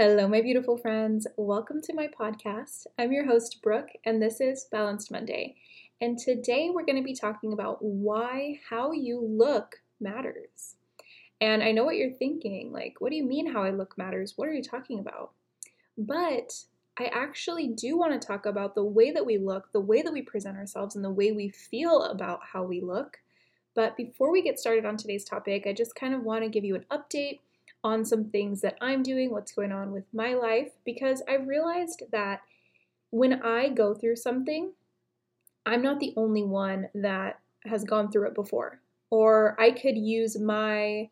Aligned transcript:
Hello, 0.00 0.28
my 0.28 0.40
beautiful 0.40 0.76
friends. 0.76 1.26
Welcome 1.36 1.82
to 1.82 1.92
my 1.92 2.06
podcast. 2.06 2.86
I'm 3.00 3.10
your 3.10 3.26
host, 3.26 3.60
Brooke, 3.60 3.88
and 4.04 4.22
this 4.22 4.40
is 4.40 4.68
Balanced 4.70 5.10
Monday. 5.10 5.56
And 6.00 6.16
today 6.16 6.70
we're 6.72 6.84
going 6.84 6.98
to 6.98 7.02
be 7.02 7.16
talking 7.16 7.52
about 7.52 7.78
why 7.80 8.60
how 8.70 8.92
you 8.92 9.20
look 9.20 9.80
matters. 10.00 10.76
And 11.40 11.64
I 11.64 11.72
know 11.72 11.84
what 11.84 11.96
you're 11.96 12.12
thinking 12.12 12.70
like, 12.70 13.00
what 13.00 13.10
do 13.10 13.16
you 13.16 13.24
mean 13.24 13.52
how 13.52 13.64
I 13.64 13.70
look 13.70 13.98
matters? 13.98 14.34
What 14.36 14.46
are 14.46 14.54
you 14.54 14.62
talking 14.62 15.00
about? 15.00 15.32
But 15.96 16.52
I 16.96 17.06
actually 17.06 17.66
do 17.66 17.98
want 17.98 18.12
to 18.12 18.24
talk 18.24 18.46
about 18.46 18.76
the 18.76 18.84
way 18.84 19.10
that 19.10 19.26
we 19.26 19.36
look, 19.36 19.72
the 19.72 19.80
way 19.80 20.02
that 20.02 20.12
we 20.12 20.22
present 20.22 20.58
ourselves, 20.58 20.94
and 20.94 21.04
the 21.04 21.10
way 21.10 21.32
we 21.32 21.48
feel 21.48 22.04
about 22.04 22.38
how 22.52 22.62
we 22.62 22.80
look. 22.80 23.18
But 23.74 23.96
before 23.96 24.30
we 24.30 24.42
get 24.42 24.60
started 24.60 24.84
on 24.84 24.96
today's 24.96 25.24
topic, 25.24 25.66
I 25.66 25.72
just 25.72 25.96
kind 25.96 26.14
of 26.14 26.22
want 26.22 26.44
to 26.44 26.50
give 26.50 26.64
you 26.64 26.76
an 26.76 26.86
update 26.88 27.40
on 27.84 28.04
some 28.04 28.24
things 28.24 28.60
that 28.60 28.76
I'm 28.80 29.02
doing, 29.02 29.30
what's 29.30 29.52
going 29.52 29.72
on 29.72 29.92
with 29.92 30.04
my 30.12 30.34
life, 30.34 30.72
because 30.84 31.22
I've 31.28 31.46
realized 31.46 32.02
that 32.12 32.40
when 33.10 33.42
I 33.42 33.68
go 33.68 33.94
through 33.94 34.16
something, 34.16 34.72
I'm 35.64 35.82
not 35.82 36.00
the 36.00 36.14
only 36.16 36.42
one 36.42 36.88
that 36.94 37.40
has 37.66 37.84
gone 37.84 38.10
through 38.10 38.28
it 38.28 38.34
before. 38.34 38.80
Or 39.10 39.58
I 39.60 39.70
could 39.70 39.96
use 39.96 40.38
my 40.38 41.08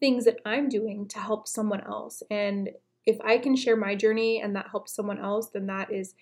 things 0.00 0.24
that 0.24 0.40
I'm 0.44 0.68
doing 0.68 1.08
to 1.08 1.18
help 1.18 1.48
someone 1.48 1.80
else. 1.82 2.22
And 2.30 2.70
if 3.06 3.20
I 3.22 3.38
can 3.38 3.56
share 3.56 3.76
my 3.76 3.94
journey 3.94 4.40
and 4.40 4.54
that 4.56 4.68
helps 4.70 4.94
someone 4.94 5.18
else, 5.18 5.48
then 5.48 5.66
that 5.66 5.92
is 5.92 6.14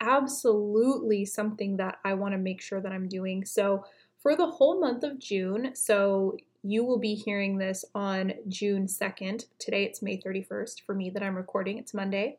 absolutely 0.00 1.24
something 1.24 1.76
that 1.76 1.98
I 2.04 2.14
want 2.14 2.32
to 2.32 2.38
make 2.38 2.60
sure 2.60 2.80
that 2.80 2.92
I'm 2.92 3.08
doing. 3.08 3.44
So, 3.44 3.84
for 4.22 4.36
the 4.36 4.46
whole 4.46 4.78
month 4.78 5.02
of 5.02 5.18
June, 5.18 5.74
so 5.74 6.36
you 6.62 6.84
will 6.84 6.98
be 6.98 7.14
hearing 7.14 7.58
this 7.58 7.84
on 7.94 8.32
June 8.48 8.86
2nd. 8.86 9.46
Today 9.58 9.84
it's 9.84 10.02
May 10.02 10.18
31st 10.18 10.82
for 10.84 10.94
me 10.94 11.10
that 11.10 11.22
I'm 11.22 11.36
recording, 11.36 11.78
it's 11.78 11.94
Monday. 11.94 12.38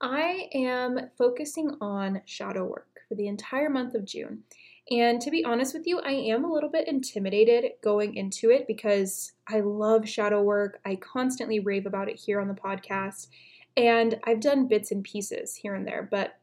I 0.00 0.48
am 0.54 1.10
focusing 1.18 1.76
on 1.80 2.22
shadow 2.24 2.64
work 2.64 3.00
for 3.08 3.14
the 3.16 3.28
entire 3.28 3.68
month 3.68 3.94
of 3.94 4.06
June. 4.06 4.44
And 4.90 5.20
to 5.20 5.30
be 5.30 5.44
honest 5.44 5.74
with 5.74 5.86
you, 5.86 6.00
I 6.00 6.12
am 6.12 6.44
a 6.44 6.52
little 6.52 6.70
bit 6.70 6.88
intimidated 6.88 7.72
going 7.82 8.16
into 8.16 8.50
it 8.50 8.66
because 8.66 9.32
I 9.46 9.60
love 9.60 10.08
shadow 10.08 10.42
work. 10.42 10.80
I 10.84 10.96
constantly 10.96 11.60
rave 11.60 11.86
about 11.86 12.08
it 12.08 12.18
here 12.18 12.40
on 12.40 12.48
the 12.48 12.54
podcast. 12.54 13.28
And 13.76 14.18
I've 14.24 14.40
done 14.40 14.68
bits 14.68 14.90
and 14.90 15.04
pieces 15.04 15.54
here 15.54 15.74
and 15.74 15.86
there. 15.86 16.08
But 16.10 16.38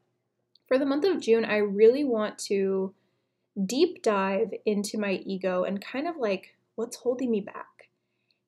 for 0.67 0.77
the 0.77 0.85
month 0.85 1.03
of 1.03 1.19
June, 1.19 1.45
I 1.45 1.57
really 1.57 2.03
want 2.03 2.37
to 2.39 2.93
deep 3.65 4.03
dive 4.03 4.53
into 4.65 4.99
my 4.99 5.13
ego 5.25 5.63
and 5.63 5.83
kind 5.83 6.07
of 6.07 6.15
like 6.17 6.53
what's 6.77 6.97
holding 6.97 7.29
me 7.29 7.41
back? 7.41 7.89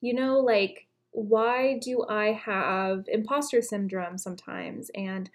You 0.00 0.14
know, 0.14 0.38
like, 0.38 0.86
why 1.10 1.78
do 1.82 2.06
I 2.08 2.32
have 2.32 3.04
imposter 3.08 3.60
syndrome 3.60 4.16
sometimes? 4.16 4.90
And 4.94 5.28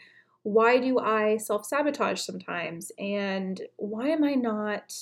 why 0.44 0.80
do 0.80 0.98
I 0.98 1.38
self 1.38 1.66
sabotage 1.66 2.22
sometimes? 2.22 2.92
And 2.98 3.62
why 3.76 4.08
am 4.10 4.24
I 4.24 4.34
not 4.34 4.96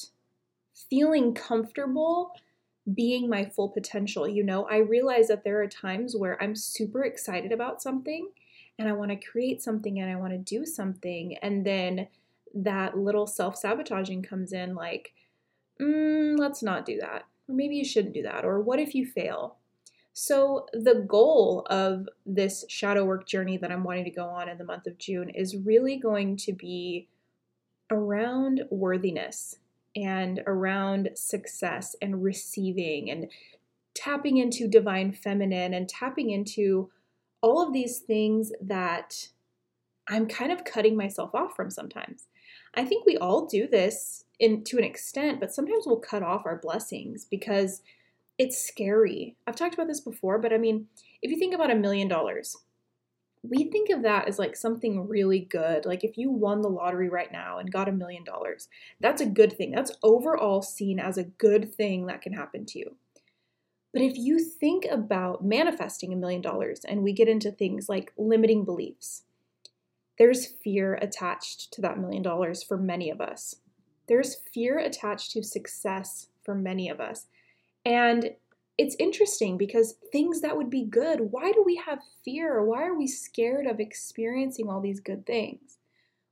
feeling 0.90 1.34
comfortable 1.34 2.34
being 2.94 3.30
my 3.30 3.46
full 3.46 3.70
potential? 3.70 4.28
You 4.28 4.44
know, 4.44 4.66
I 4.66 4.78
realize 4.78 5.28
that 5.28 5.44
there 5.44 5.62
are 5.62 5.68
times 5.68 6.18
where 6.18 6.42
I'm 6.42 6.56
super 6.56 7.04
excited 7.04 7.52
about 7.52 7.82
something 7.82 8.30
and 8.80 8.90
I 8.90 8.94
want 8.94 9.12
to 9.12 9.28
create 9.28 9.62
something 9.62 10.00
and 10.00 10.12
I 10.12 10.16
want 10.16 10.34
to 10.34 10.40
do 10.40 10.66
something. 10.66 11.38
And 11.44 11.64
then 11.64 12.08
that 12.56 12.98
little 12.98 13.28
self 13.28 13.56
sabotaging 13.56 14.24
comes 14.24 14.52
in, 14.52 14.74
like, 14.74 15.14
mm, 15.80 16.40
let's 16.40 16.64
not 16.64 16.86
do 16.86 16.98
that 17.00 17.26
or 17.48 17.56
maybe 17.56 17.76
you 17.76 17.86
shouldn't 17.86 18.14
do 18.14 18.24
that, 18.24 18.46
or 18.46 18.60
what 18.62 18.80
if 18.80 18.96
you 18.96 19.06
fail? 19.06 19.58
So, 20.14 20.68
the 20.74 21.06
goal 21.08 21.66
of 21.70 22.08
this 22.26 22.66
shadow 22.70 23.04
work 23.04 23.28
journey 23.28 23.58
that 23.58 23.72
I'm 23.72 23.84
wanting 23.84 24.06
to 24.06 24.12
go 24.12 24.26
on 24.26 24.48
in 24.48 24.60
the 24.60 24.64
month 24.64 24.86
of 24.86 25.00
June 25.00 25.30
is 25.30 25.58
really 25.58 25.98
going 25.98 26.38
to 26.38 26.54
be 26.54 27.08
around 27.90 28.64
worthiness 28.70 29.58
and 29.96 30.42
around 30.46 31.10
success 31.16 31.96
and 32.02 32.24
receiving 32.24 33.10
and 33.10 33.30
tapping 33.96 34.38
into 34.38 34.68
divine 34.68 35.12
feminine 35.12 35.74
and 35.74 35.88
tapping 35.88 36.30
into 36.30 36.90
all 37.42 37.66
of 37.66 37.74
these 37.74 38.00
things 38.00 38.52
that 38.62 39.30
I'm 40.08 40.28
kind 40.28 40.52
of 40.52 40.64
cutting 40.64 40.96
myself 40.96 41.34
off 41.34 41.56
from 41.56 41.70
sometimes. 41.70 42.28
I 42.74 42.86
think 42.86 43.06
we 43.06 43.18
all 43.18 43.46
do 43.46 43.68
this 43.68 44.23
in 44.40 44.64
to 44.66 44.78
an 44.78 44.84
extent, 44.84 45.40
but 45.40 45.54
sometimes 45.54 45.86
we'll 45.86 46.00
cut 46.00 46.24
off 46.24 46.46
our 46.46 46.58
blessings 46.58 47.26
because 47.26 47.82
it's 48.38 48.66
scary. 48.66 49.36
I've 49.46 49.56
talked 49.56 49.74
about 49.74 49.88
this 49.88 50.02
before, 50.02 50.40
but 50.40 50.54
I 50.54 50.58
mean, 50.58 50.88
if 51.22 51.32
you 51.32 51.38
think 51.38 51.54
about 51.54 51.72
a 51.72 51.76
million 51.76 52.08
dollars, 52.08 52.58
we 53.44 53.66
think 53.66 53.90
of 53.90 54.04
that 54.04 54.28
as 54.28 54.40
like 54.40 54.56
something 54.56 55.08
really 55.08 55.40
good. 55.40 55.86
Like 55.86 56.04
if 56.04 56.18
you 56.18 56.32
won 56.32 56.62
the 56.62 56.70
lottery 56.70 57.10
right 57.10 57.32
now 57.32 57.58
and 57.58 57.72
got 57.72 57.90
a 57.90 57.94
million 57.94 58.24
dollars, 58.24 58.70
that's 59.02 59.22
a 59.22 59.26
good 59.26 59.54
thing. 59.54 59.72
That's 59.72 59.92
overall 60.02 60.62
seen 60.62 61.00
as 61.00 61.18
a 61.18 61.26
good 61.26 61.74
thing 61.76 62.08
that 62.08 62.22
can 62.22 62.34
happen 62.34 62.66
to 62.68 62.80
you. 62.80 62.96
But 63.92 64.02
if 64.02 64.18
you 64.18 64.40
think 64.40 64.86
about 64.90 65.46
manifesting 65.46 66.12
a 66.12 66.18
million 66.18 66.42
dollars 66.42 66.84
and 66.84 67.04
we 67.04 67.14
get 67.14 67.28
into 67.28 67.52
things 67.52 67.88
like 67.88 68.12
limiting 68.18 68.66
beliefs, 68.66 69.24
there's 70.18 70.48
fear 70.48 70.96
attached 70.96 71.72
to 71.74 71.82
that 71.82 72.00
million 72.00 72.24
dollars 72.24 72.64
for 72.64 72.78
many 72.78 73.10
of 73.10 73.22
us. 73.22 73.56
There's 74.08 74.36
fear 74.36 74.80
attached 74.80 75.32
to 75.32 75.44
success 75.44 76.28
for 76.44 76.56
many 76.56 76.90
of 76.90 77.00
us. 77.00 77.28
And 77.86 78.32
it's 78.78 78.96
interesting 78.98 79.58
because 79.58 79.96
things 80.12 80.42
that 80.42 80.58
would 80.58 80.70
be 80.70 80.84
good, 80.84 81.32
why 81.32 81.52
do 81.52 81.64
we 81.64 81.76
have 81.86 82.00
fear? 82.26 82.64
Why 82.64 82.84
are 82.84 82.98
we 82.98 83.08
scared 83.08 83.68
of 83.68 83.80
experiencing 83.80 84.70
all 84.70 84.82
these 84.82 85.00
good 85.00 85.26
things? 85.26 85.78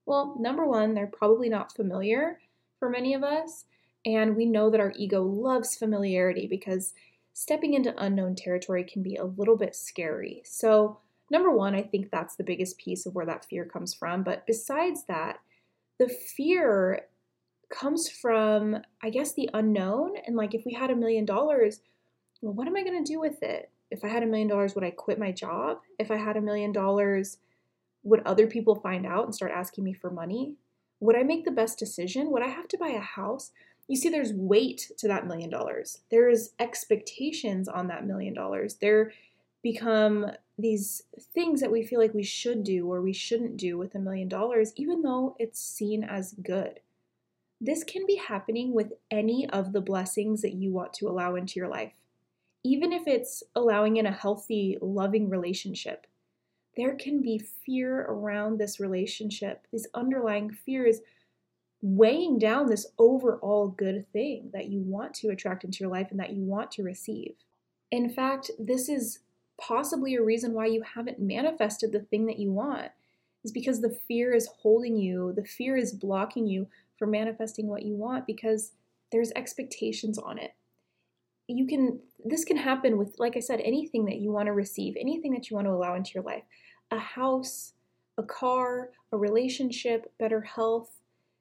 Well, 0.05 0.35
number 0.39 0.65
one, 0.65 0.93
they're 0.93 1.07
probably 1.07 1.49
not 1.49 1.75
familiar 1.75 2.39
for 2.79 2.89
many 2.89 3.13
of 3.13 3.23
us. 3.23 3.65
And 4.05 4.35
we 4.35 4.45
know 4.45 4.69
that 4.71 4.79
our 4.79 4.93
ego 4.95 5.21
loves 5.21 5.75
familiarity 5.75 6.47
because 6.47 6.93
stepping 7.33 7.75
into 7.75 8.03
unknown 8.03 8.35
territory 8.35 8.83
can 8.83 9.03
be 9.03 9.15
a 9.15 9.25
little 9.25 9.55
bit 9.55 9.75
scary. 9.75 10.41
So, 10.43 10.97
number 11.29 11.51
one, 11.51 11.75
I 11.75 11.83
think 11.83 12.09
that's 12.09 12.35
the 12.35 12.43
biggest 12.43 12.77
piece 12.79 13.05
of 13.05 13.13
where 13.13 13.27
that 13.27 13.45
fear 13.45 13.65
comes 13.65 13.93
from. 13.93 14.23
But 14.23 14.47
besides 14.47 15.05
that, 15.07 15.39
the 15.99 16.09
fear 16.09 17.01
comes 17.71 18.09
from, 18.09 18.77
I 19.01 19.09
guess, 19.09 19.33
the 19.33 19.49
unknown. 19.53 20.13
And 20.27 20.35
like, 20.35 20.53
if 20.53 20.65
we 20.65 20.73
had 20.73 20.91
a 20.91 20.95
million 20.95 21.25
dollars, 21.25 21.81
well, 22.41 22.53
what 22.53 22.67
am 22.67 22.75
I 22.75 22.83
going 22.83 23.03
to 23.03 23.11
do 23.11 23.19
with 23.19 23.41
it? 23.41 23.69
If 23.89 24.03
I 24.03 24.07
had 24.07 24.23
a 24.23 24.27
million 24.27 24.47
dollars, 24.47 24.75
would 24.75 24.83
I 24.83 24.91
quit 24.91 25.19
my 25.19 25.31
job? 25.31 25.79
If 25.99 26.11
I 26.11 26.17
had 26.17 26.37
a 26.37 26.41
million 26.41 26.71
dollars, 26.71 27.37
would 28.03 28.21
other 28.25 28.47
people 28.47 28.75
find 28.75 29.05
out 29.05 29.25
and 29.25 29.35
start 29.35 29.51
asking 29.51 29.83
me 29.83 29.93
for 29.93 30.09
money? 30.09 30.55
Would 30.99 31.15
I 31.15 31.23
make 31.23 31.45
the 31.45 31.51
best 31.51 31.77
decision? 31.77 32.31
Would 32.31 32.43
I 32.43 32.47
have 32.47 32.67
to 32.69 32.77
buy 32.77 32.89
a 32.89 32.99
house? 32.99 33.51
You 33.87 33.97
see, 33.97 34.09
there's 34.09 34.33
weight 34.33 34.91
to 34.99 35.07
that 35.07 35.27
million 35.27 35.49
dollars. 35.49 35.99
There 36.09 36.29
is 36.29 36.53
expectations 36.59 37.67
on 37.67 37.87
that 37.87 38.05
million 38.05 38.33
dollars. 38.33 38.75
There 38.75 39.11
become 39.61 40.27
these 40.57 41.03
things 41.33 41.59
that 41.61 41.71
we 41.71 41.83
feel 41.83 41.99
like 41.99 42.13
we 42.13 42.23
should 42.23 42.63
do 42.63 42.87
or 42.91 43.01
we 43.01 43.13
shouldn't 43.13 43.57
do 43.57 43.77
with 43.77 43.95
a 43.95 43.99
million 43.99 44.27
dollars, 44.27 44.73
even 44.75 45.01
though 45.01 45.35
it's 45.39 45.59
seen 45.59 46.03
as 46.03 46.33
good. 46.41 46.79
This 47.63 47.83
can 47.83 48.07
be 48.07 48.15
happening 48.15 48.73
with 48.73 48.93
any 49.11 49.47
of 49.51 49.71
the 49.71 49.81
blessings 49.81 50.41
that 50.41 50.53
you 50.53 50.71
want 50.71 50.93
to 50.93 51.07
allow 51.07 51.35
into 51.35 51.59
your 51.59 51.69
life. 51.69 51.93
Even 52.63 52.91
if 52.91 53.07
it's 53.07 53.43
allowing 53.55 53.97
in 53.97 54.07
a 54.07 54.11
healthy, 54.11 54.79
loving 54.81 55.29
relationship, 55.29 56.07
there 56.75 56.95
can 56.95 57.21
be 57.21 57.37
fear 57.37 58.01
around 58.09 58.57
this 58.57 58.79
relationship. 58.79 59.67
These 59.71 59.87
underlying 59.93 60.49
fears 60.49 61.01
weighing 61.83 62.39
down 62.39 62.67
this 62.67 62.87
overall 62.97 63.67
good 63.67 64.11
thing 64.11 64.49
that 64.53 64.69
you 64.69 64.79
want 64.81 65.13
to 65.15 65.29
attract 65.29 65.63
into 65.63 65.79
your 65.81 65.91
life 65.91 66.07
and 66.09 66.19
that 66.19 66.33
you 66.33 66.43
want 66.43 66.71
to 66.71 66.83
receive. 66.83 67.35
In 67.91 68.09
fact, 68.09 68.49
this 68.57 68.89
is 68.89 69.19
possibly 69.59 70.15
a 70.15 70.23
reason 70.23 70.53
why 70.53 70.65
you 70.65 70.81
haven't 70.81 71.19
manifested 71.19 71.91
the 71.91 71.99
thing 71.99 72.25
that 72.25 72.39
you 72.39 72.51
want, 72.51 72.91
is 73.43 73.51
because 73.51 73.81
the 73.81 73.97
fear 74.07 74.33
is 74.33 74.49
holding 74.61 74.97
you, 74.97 75.33
the 75.35 75.43
fear 75.43 75.75
is 75.75 75.91
blocking 75.91 76.47
you 76.47 76.67
for 77.01 77.07
manifesting 77.07 77.65
what 77.65 77.81
you 77.81 77.95
want 77.95 78.27
because 78.27 78.73
there's 79.11 79.31
expectations 79.35 80.19
on 80.19 80.37
it. 80.37 80.51
You 81.47 81.65
can, 81.65 81.99
this 82.23 82.45
can 82.45 82.57
happen 82.57 82.95
with, 82.95 83.15
like 83.17 83.35
I 83.35 83.39
said, 83.39 83.59
anything 83.61 84.05
that 84.05 84.19
you 84.19 84.31
want 84.31 84.45
to 84.45 84.53
receive, 84.53 84.93
anything 84.99 85.33
that 85.33 85.49
you 85.49 85.55
want 85.55 85.65
to 85.65 85.73
allow 85.73 85.95
into 85.95 86.11
your 86.13 86.23
life 86.23 86.43
a 86.91 86.99
house, 86.99 87.73
a 88.19 88.23
car, 88.23 88.91
a 89.11 89.17
relationship, 89.17 90.13
better 90.19 90.41
health, 90.41 90.91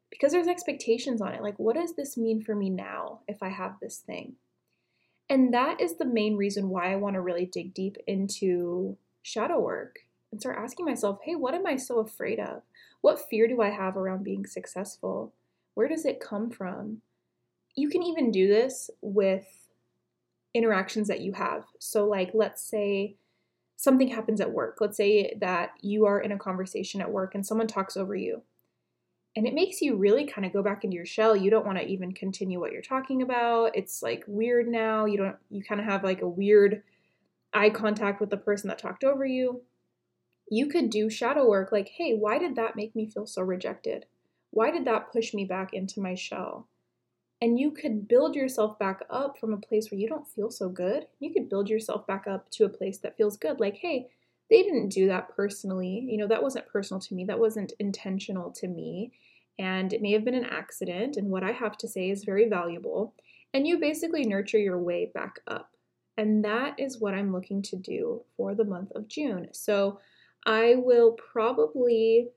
because 0.08 0.32
there's 0.32 0.46
expectations 0.46 1.20
on 1.20 1.34
it. 1.34 1.42
Like, 1.42 1.58
what 1.58 1.76
does 1.76 1.94
this 1.94 2.16
mean 2.16 2.42
for 2.42 2.54
me 2.54 2.70
now 2.70 3.20
if 3.28 3.42
I 3.42 3.50
have 3.50 3.74
this 3.82 3.98
thing? 3.98 4.36
And 5.28 5.52
that 5.52 5.78
is 5.78 5.96
the 5.96 6.06
main 6.06 6.38
reason 6.38 6.70
why 6.70 6.90
I 6.90 6.96
want 6.96 7.16
to 7.16 7.20
really 7.20 7.44
dig 7.44 7.74
deep 7.74 7.98
into 8.06 8.96
shadow 9.20 9.60
work 9.60 9.98
and 10.32 10.40
start 10.40 10.56
asking 10.58 10.86
myself, 10.86 11.18
hey, 11.22 11.34
what 11.34 11.52
am 11.52 11.66
I 11.66 11.76
so 11.76 11.98
afraid 11.98 12.40
of? 12.40 12.62
What 13.02 13.28
fear 13.28 13.46
do 13.46 13.60
I 13.60 13.68
have 13.68 13.98
around 13.98 14.24
being 14.24 14.46
successful? 14.46 15.34
Where 15.80 15.88
does 15.88 16.04
it 16.04 16.20
come 16.20 16.50
from? 16.50 17.00
You 17.74 17.88
can 17.88 18.02
even 18.02 18.30
do 18.30 18.46
this 18.46 18.90
with 19.00 19.46
interactions 20.52 21.08
that 21.08 21.22
you 21.22 21.32
have. 21.32 21.64
So, 21.78 22.04
like, 22.04 22.32
let's 22.34 22.62
say 22.62 23.16
something 23.76 24.08
happens 24.08 24.42
at 24.42 24.50
work. 24.50 24.76
Let's 24.78 24.98
say 24.98 25.38
that 25.40 25.70
you 25.80 26.04
are 26.04 26.20
in 26.20 26.32
a 26.32 26.38
conversation 26.38 27.00
at 27.00 27.10
work 27.10 27.34
and 27.34 27.46
someone 27.46 27.66
talks 27.66 27.96
over 27.96 28.14
you. 28.14 28.42
And 29.34 29.46
it 29.46 29.54
makes 29.54 29.80
you 29.80 29.96
really 29.96 30.26
kind 30.26 30.44
of 30.44 30.52
go 30.52 30.62
back 30.62 30.84
into 30.84 30.96
your 30.96 31.06
shell. 31.06 31.34
You 31.34 31.50
don't 31.50 31.64
want 31.64 31.78
to 31.78 31.86
even 31.86 32.12
continue 32.12 32.60
what 32.60 32.72
you're 32.72 32.82
talking 32.82 33.22
about. 33.22 33.74
It's 33.74 34.02
like 34.02 34.22
weird 34.26 34.68
now. 34.68 35.06
You 35.06 35.16
don't 35.16 35.36
you 35.48 35.64
kind 35.64 35.80
of 35.80 35.86
have 35.86 36.04
like 36.04 36.20
a 36.20 36.28
weird 36.28 36.82
eye 37.54 37.70
contact 37.70 38.20
with 38.20 38.28
the 38.28 38.36
person 38.36 38.68
that 38.68 38.78
talked 38.78 39.02
over 39.02 39.24
you. 39.24 39.62
You 40.50 40.66
could 40.66 40.90
do 40.90 41.08
shadow 41.08 41.48
work 41.48 41.72
like, 41.72 41.88
"Hey, 41.88 42.12
why 42.14 42.36
did 42.36 42.54
that 42.56 42.76
make 42.76 42.94
me 42.94 43.06
feel 43.06 43.24
so 43.24 43.40
rejected? 43.40 44.04
Why 44.50 44.70
did 44.70 44.84
that 44.86 45.12
push 45.12 45.34
me 45.34 45.44
back 45.44 45.72
into 45.72 46.00
my 46.00 46.14
shell?" 46.14 46.68
And 47.42 47.58
you 47.58 47.70
could 47.70 48.06
build 48.06 48.34
yourself 48.34 48.78
back 48.78 49.02
up 49.08 49.38
from 49.38 49.54
a 49.54 49.58
place 49.58 49.90
where 49.90 49.98
you 49.98 50.08
don't 50.08 50.28
feel 50.28 50.50
so 50.50 50.68
good. 50.68 51.06
You 51.20 51.32
could 51.32 51.48
build 51.48 51.70
yourself 51.70 52.06
back 52.06 52.26
up 52.26 52.50
to 52.52 52.64
a 52.64 52.68
place 52.68 52.98
that 52.98 53.16
feels 53.16 53.38
good. 53.38 53.60
Like, 53.60 53.76
hey, 53.76 54.10
they 54.50 54.62
didn't 54.62 54.90
do 54.90 55.06
that 55.06 55.34
personally. 55.34 56.06
You 56.06 56.18
know, 56.18 56.26
that 56.26 56.42
wasn't 56.42 56.68
personal 56.68 57.00
to 57.00 57.14
me. 57.14 57.24
That 57.24 57.38
wasn't 57.38 57.72
intentional 57.78 58.50
to 58.52 58.68
me. 58.68 59.12
And 59.58 59.92
it 59.92 60.02
may 60.02 60.12
have 60.12 60.24
been 60.24 60.34
an 60.34 60.44
accident. 60.44 61.16
And 61.16 61.30
what 61.30 61.44
I 61.44 61.52
have 61.52 61.78
to 61.78 61.88
say 61.88 62.10
is 62.10 62.24
very 62.24 62.48
valuable. 62.48 63.14
And 63.54 63.66
you 63.66 63.78
basically 63.78 64.24
nurture 64.24 64.58
your 64.58 64.78
way 64.78 65.10
back 65.14 65.40
up. 65.46 65.76
And 66.18 66.44
that 66.44 66.78
is 66.78 67.00
what 67.00 67.14
I'm 67.14 67.32
looking 67.32 67.62
to 67.62 67.76
do 67.76 68.22
for 68.36 68.54
the 68.54 68.64
month 68.64 68.90
of 68.94 69.08
June. 69.08 69.48
So 69.52 69.98
I 70.44 70.74
will 70.76 71.12
probably 71.12 72.28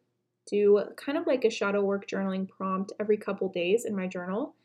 do 0.48 0.84
kind 0.98 1.18
of 1.18 1.28
like 1.28 1.46
a 1.46 1.50
shadow 1.50 1.84
work 1.84 2.08
journaling 2.08 2.48
prompt 2.48 2.94
every 3.00 3.18
couple 3.18 3.50
days 3.50 3.86
in 3.86 3.96
my 3.96 4.08
journal. 4.08 4.56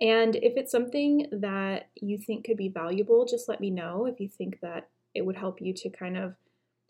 And 0.00 0.36
if 0.36 0.54
it's 0.56 0.72
something 0.72 1.26
that 1.32 1.88
you 1.94 2.18
think 2.18 2.44
could 2.44 2.56
be 2.56 2.68
valuable, 2.68 3.24
just 3.24 3.48
let 3.48 3.60
me 3.60 3.70
know 3.70 4.06
if 4.06 4.20
you 4.20 4.28
think 4.28 4.60
that 4.60 4.88
it 5.14 5.24
would 5.24 5.36
help 5.36 5.60
you 5.60 5.72
to 5.74 5.90
kind 5.90 6.16
of 6.16 6.34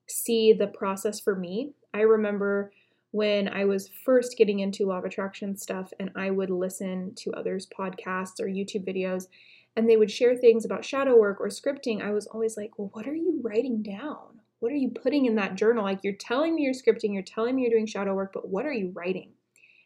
see 0.09 0.53
the 0.53 0.67
process 0.67 1.21
for 1.21 1.35
me. 1.35 1.73
I 1.93 2.01
remember 2.01 2.73
when 3.11 3.49
I 3.49 3.67
was 3.67 3.91
first 4.05 4.39
getting 4.39 4.61
into 4.61 4.87
law 4.87 4.99
of 4.99 5.05
attraction 5.05 5.57
stuff 5.57 5.93
and 6.01 6.11
I 6.17 6.31
would 6.31 6.51
listen 6.51 7.15
to 7.17 7.33
others' 7.33 7.69
podcasts 7.79 8.41
or 8.41 8.47
YouTube 8.47 8.87
videos 8.87 9.27
and 9.77 9.89
they 9.89 9.97
would 9.97 10.11
share 10.11 10.37
things 10.37 10.65
about 10.65 10.85
shadow 10.85 11.19
work 11.19 11.41
or 11.41 11.49
scripting, 11.49 12.03
I 12.03 12.13
was 12.13 12.27
always 12.27 12.57
like, 12.57 12.79
well, 12.79 12.91
what 12.93 13.07
are 13.07 13.15
you 13.15 13.41
writing 13.43 13.83
down? 13.83 14.32
What 14.63 14.71
are 14.71 14.77
you 14.77 14.91
putting 14.91 15.27
in 15.27 15.35
that 15.35 15.57
journal? 15.57 15.83
Like, 15.83 16.05
you're 16.05 16.13
telling 16.13 16.55
me 16.55 16.63
you're 16.63 16.73
scripting, 16.73 17.13
you're 17.13 17.23
telling 17.25 17.57
me 17.57 17.63
you're 17.63 17.73
doing 17.73 17.85
shadow 17.85 18.15
work, 18.15 18.31
but 18.33 18.49
what 18.49 18.65
are 18.65 18.73
you 18.73 18.93
writing? 18.95 19.31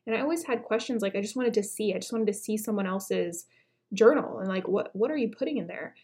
And 0.06 0.14
I 0.14 0.20
always 0.20 0.44
had 0.44 0.64
questions 0.64 1.00
like 1.00 1.16
I 1.16 1.22
just 1.22 1.34
wanted 1.34 1.54
to 1.54 1.62
see, 1.62 1.94
I 1.94 1.98
just 1.98 2.12
wanted 2.12 2.26
to 2.26 2.34
see 2.34 2.58
someone 2.58 2.86
else's 2.86 3.46
journal 3.94 4.40
and 4.40 4.48
like 4.48 4.68
what 4.68 4.94
what 4.94 5.10
are 5.10 5.16
you 5.16 5.28
putting 5.28 5.56
in 5.56 5.66
there? 5.66 5.94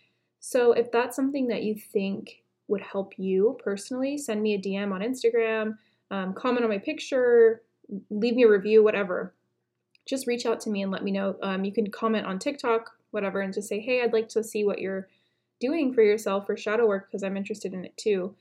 So 0.41 0.73
if 0.73 0.91
that's 0.91 1.15
something 1.15 1.49
that 1.49 1.65
you 1.65 1.75
think 1.75 2.43
would 2.69 2.81
help 2.81 3.13
you 3.19 3.59
personally, 3.63 4.17
send 4.17 4.43
me 4.43 4.55
a 4.55 4.59
DM 4.59 4.91
on 4.91 5.03
Instagram, 5.03 5.77
um, 6.11 6.33
comment 6.33 6.65
on 6.65 6.71
my 6.71 6.79
picture, 6.79 7.61
leave 8.09 8.37
me 8.37 8.45
a 8.45 8.49
review, 8.49 8.83
whatever. 8.83 9.35
Just 10.07 10.27
reach 10.27 10.47
out 10.47 10.61
to 10.61 10.71
me 10.71 10.83
and 10.83 10.91
let 10.91 11.05
me 11.05 11.11
know. 11.11 11.37
Um, 11.43 11.67
you 11.67 11.73
can 11.73 11.91
comment 11.91 12.27
on 12.27 12.39
TikTok, 12.39 12.91
whatever, 13.11 13.43
and 13.43 13.53
just 13.53 13.69
say, 13.69 13.81
hey, 13.81 14.03
I'd 14.03 14.15
like 14.15 14.31
to 14.31 14.43
see 14.43 14.65
what 14.65 14.81
you're 14.81 15.09
doing 15.61 15.93
for 15.93 16.03
yourself 16.03 16.47
for 16.47 16.57
shadow 16.57 16.87
work 16.87 17.09
because 17.09 17.23
I'm 17.23 17.37
interested 17.37 17.75
in 17.75 17.85
it 17.85 17.97
too. 17.97 18.35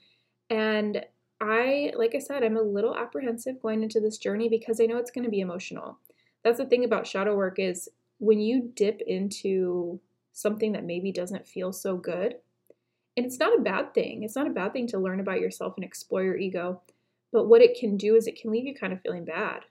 And 0.51 1.05
I, 1.39 1.93
like 1.95 2.13
I 2.13 2.19
said, 2.19 2.43
I'm 2.43 2.57
a 2.57 2.61
little 2.61 2.95
apprehensive 2.95 3.61
going 3.61 3.83
into 3.83 4.01
this 4.01 4.17
journey 4.17 4.49
because 4.49 4.81
I 4.81 4.85
know 4.85 4.97
it's 4.97 5.09
going 5.09 5.23
to 5.23 5.31
be 5.31 5.39
emotional. 5.39 5.97
That's 6.43 6.57
the 6.57 6.65
thing 6.65 6.83
about 6.83 7.07
shadow 7.07 7.35
work 7.35 7.57
is 7.57 7.87
when 8.19 8.39
you 8.39 8.71
dip 8.75 9.01
into 9.07 9.99
something 10.33 10.73
that 10.73 10.83
maybe 10.83 11.11
doesn't 11.11 11.47
feel 11.47 11.71
so 11.71 11.95
good, 11.95 12.35
and 13.15 13.25
it's 13.25 13.39
not 13.39 13.57
a 13.57 13.61
bad 13.61 13.93
thing. 13.93 14.23
It's 14.23 14.35
not 14.35 14.47
a 14.47 14.51
bad 14.51 14.73
thing 14.73 14.87
to 14.87 14.99
learn 14.99 15.21
about 15.21 15.39
yourself 15.39 15.73
and 15.77 15.85
explore 15.85 16.23
your 16.23 16.37
ego. 16.37 16.81
But 17.31 17.47
what 17.47 17.61
it 17.61 17.77
can 17.79 17.95
do 17.95 18.15
is 18.15 18.27
it 18.27 18.39
can 18.39 18.51
leave 18.51 18.65
you 18.65 18.75
kind 18.75 18.91
of 18.91 19.01
feeling 19.01 19.25
bad. 19.25 19.61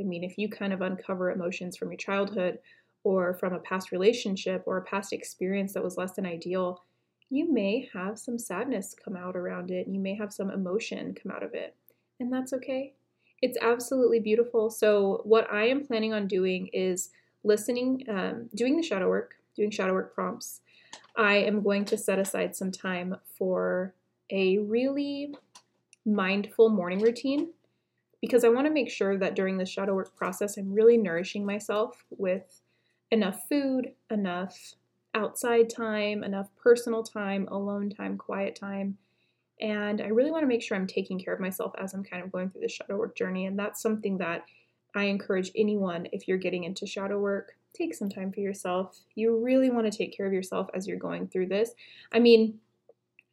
I 0.00 0.02
mean, 0.02 0.24
if 0.24 0.36
you 0.36 0.48
kind 0.48 0.72
of 0.72 0.80
uncover 0.80 1.30
emotions 1.30 1.76
from 1.76 1.90
your 1.90 1.96
childhood 1.96 2.58
or 3.04 3.34
from 3.34 3.52
a 3.52 3.60
past 3.60 3.92
relationship 3.92 4.62
or 4.66 4.78
a 4.78 4.84
past 4.84 5.12
experience 5.12 5.74
that 5.74 5.82
was 5.82 5.96
less 5.96 6.12
than 6.12 6.26
ideal, 6.26 6.82
you 7.30 7.52
may 7.52 7.88
have 7.92 8.18
some 8.18 8.38
sadness 8.38 8.94
come 8.94 9.16
out 9.16 9.36
around 9.36 9.70
it. 9.70 9.86
You 9.88 10.00
may 10.00 10.14
have 10.14 10.32
some 10.32 10.50
emotion 10.50 11.14
come 11.20 11.32
out 11.32 11.42
of 11.42 11.54
it. 11.54 11.74
And 12.20 12.32
that's 12.32 12.52
okay. 12.54 12.94
It's 13.42 13.58
absolutely 13.60 14.18
beautiful. 14.18 14.70
So, 14.70 15.20
what 15.24 15.50
I 15.52 15.68
am 15.68 15.86
planning 15.86 16.12
on 16.12 16.26
doing 16.26 16.68
is 16.72 17.10
listening, 17.44 18.04
um, 18.08 18.48
doing 18.54 18.76
the 18.76 18.82
shadow 18.82 19.08
work, 19.08 19.36
doing 19.54 19.70
shadow 19.70 19.92
work 19.92 20.14
prompts. 20.14 20.60
I 21.16 21.36
am 21.36 21.62
going 21.62 21.84
to 21.86 21.98
set 21.98 22.18
aside 22.18 22.56
some 22.56 22.72
time 22.72 23.16
for 23.36 23.94
a 24.30 24.58
really 24.58 25.34
mindful 26.04 26.68
morning 26.68 27.00
routine 27.00 27.50
because 28.20 28.44
I 28.44 28.48
want 28.48 28.66
to 28.66 28.72
make 28.72 28.90
sure 28.90 29.16
that 29.18 29.36
during 29.36 29.58
the 29.58 29.66
shadow 29.66 29.94
work 29.94 30.16
process, 30.16 30.56
I'm 30.56 30.72
really 30.72 30.96
nourishing 30.96 31.46
myself 31.46 32.04
with 32.10 32.60
enough 33.10 33.48
food, 33.48 33.92
enough 34.10 34.74
outside 35.14 35.70
time, 35.70 36.22
enough 36.22 36.48
personal 36.56 37.02
time, 37.02 37.48
alone 37.50 37.90
time, 37.90 38.16
quiet 38.16 38.54
time. 38.54 38.98
And 39.60 40.00
I 40.00 40.06
really 40.06 40.30
want 40.30 40.42
to 40.42 40.48
make 40.48 40.62
sure 40.62 40.76
I'm 40.76 40.86
taking 40.86 41.18
care 41.18 41.34
of 41.34 41.40
myself 41.40 41.72
as 41.78 41.92
I'm 41.92 42.04
kind 42.04 42.22
of 42.22 42.30
going 42.30 42.50
through 42.50 42.60
the 42.60 42.68
shadow 42.68 42.96
work 42.96 43.16
journey. 43.16 43.46
And 43.46 43.58
that's 43.58 43.82
something 43.82 44.18
that 44.18 44.44
I 44.94 45.04
encourage 45.04 45.50
anyone 45.56 46.06
if 46.12 46.28
you're 46.28 46.38
getting 46.38 46.64
into 46.64 46.86
shadow 46.86 47.18
work, 47.18 47.56
take 47.74 47.94
some 47.94 48.08
time 48.08 48.32
for 48.32 48.40
yourself. 48.40 48.98
You 49.14 49.36
really 49.42 49.70
want 49.70 49.90
to 49.90 49.96
take 49.96 50.16
care 50.16 50.26
of 50.26 50.32
yourself 50.32 50.68
as 50.74 50.86
you're 50.86 50.98
going 50.98 51.28
through 51.28 51.48
this. 51.48 51.72
I 52.12 52.20
mean, 52.20 52.60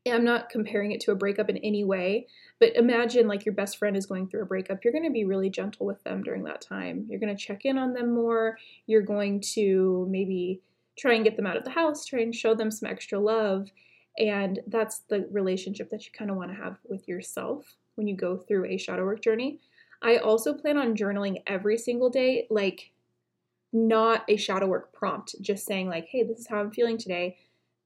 I'm 0.08 0.24
not 0.24 0.50
comparing 0.50 0.92
it 0.92 1.02
to 1.02 1.12
a 1.12 1.16
breakup 1.16 1.50
in 1.50 1.58
any 1.58 1.84
way, 1.84 2.28
but 2.60 2.76
imagine 2.76 3.28
like 3.28 3.46
your 3.46 3.56
best 3.56 3.78
friend 3.78 3.98
is 3.98 4.06
going 4.06 4.28
through 4.28 4.44
a 4.44 4.46
breakup. 4.46 4.84
You're 4.84 4.94
going 4.94 5.06
to 5.06 5.12
be 5.12 5.26
really 5.26 5.50
gentle 5.50 5.86
with 5.86 6.04
them 6.04 6.22
during 6.22 6.44
that 6.44 6.62
time. 6.62 7.08
You're 7.10 7.20
going 7.20 7.36
to 7.36 7.44
check 7.44 7.66
in 7.66 7.78
on 7.80 7.94
them 7.94 8.14
more. 8.14 8.58
You're 8.86 9.02
going 9.02 9.42
to 9.54 10.06
maybe 10.10 10.62
try 10.98 11.14
and 11.14 11.24
get 11.24 11.36
them 11.36 11.46
out 11.46 11.58
of 11.58 11.64
the 11.64 11.70
house, 11.72 12.06
try 12.06 12.22
and 12.22 12.34
show 12.34 12.56
them 12.56 12.72
some 12.72 12.90
extra 12.90 13.20
love. 13.20 13.70
And 14.18 14.60
that's 14.68 15.00
the 15.10 15.28
relationship 15.32 15.90
that 15.90 16.06
you 16.06 16.12
kind 16.18 16.32
of 16.32 16.38
want 16.38 16.52
to 16.52 16.58
have 16.58 16.78
with 16.86 17.08
yourself 17.08 17.76
when 17.96 18.08
you 18.08 18.16
go 18.16 18.38
through 18.38 18.66
a 18.66 18.78
shadow 18.78 19.04
work 19.04 19.22
journey. 19.22 19.60
I 20.02 20.18
also 20.18 20.54
plan 20.54 20.78
on 20.78 20.96
journaling 20.96 21.42
every 21.48 21.78
single 21.78 22.10
day, 22.10 22.48
like 22.50 22.92
not 23.74 24.24
a 24.30 24.38
shadow 24.38 24.68
work 24.68 24.94
prompt, 24.94 25.36
just 25.42 25.66
saying, 25.66 25.90
like, 25.90 26.08
hey, 26.10 26.24
this 26.24 26.40
is 26.40 26.48
how 26.48 26.60
I'm 26.60 26.72
feeling 26.72 26.98
today. 26.98 27.38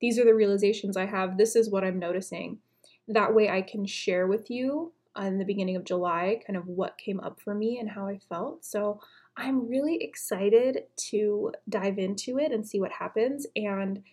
These 0.02 0.20
are 0.20 0.26
the 0.26 0.36
realizations 0.36 0.98
I 0.98 1.06
have. 1.06 1.38
This 1.38 1.56
is 1.56 1.70
what 1.70 1.84
I'm 1.84 2.00
noticing. 2.00 2.60
That 3.08 3.34
way 3.34 3.50
I 3.50 3.62
can 3.62 3.86
share 3.86 4.28
with 4.28 4.52
you 4.52 4.94
in 5.20 5.40
the 5.40 5.46
beginning 5.46 5.76
of 5.76 5.84
July 5.84 6.42
kind 6.46 6.56
of 6.56 6.68
what 6.68 6.98
came 6.98 7.20
up 7.20 7.42
for 7.42 7.54
me 7.54 7.80
and 7.80 7.90
how 7.90 8.08
I 8.08 8.20
felt. 8.30 8.64
So 8.64 9.02
I'm 9.40 9.70
really 9.70 10.04
excited 10.04 10.84
to 11.10 11.54
dive 11.70 11.98
into 11.98 12.38
it 12.38 12.52
and 12.52 12.68
see 12.68 12.80
what 12.80 12.92
happens. 12.92 13.48
And 13.56 14.04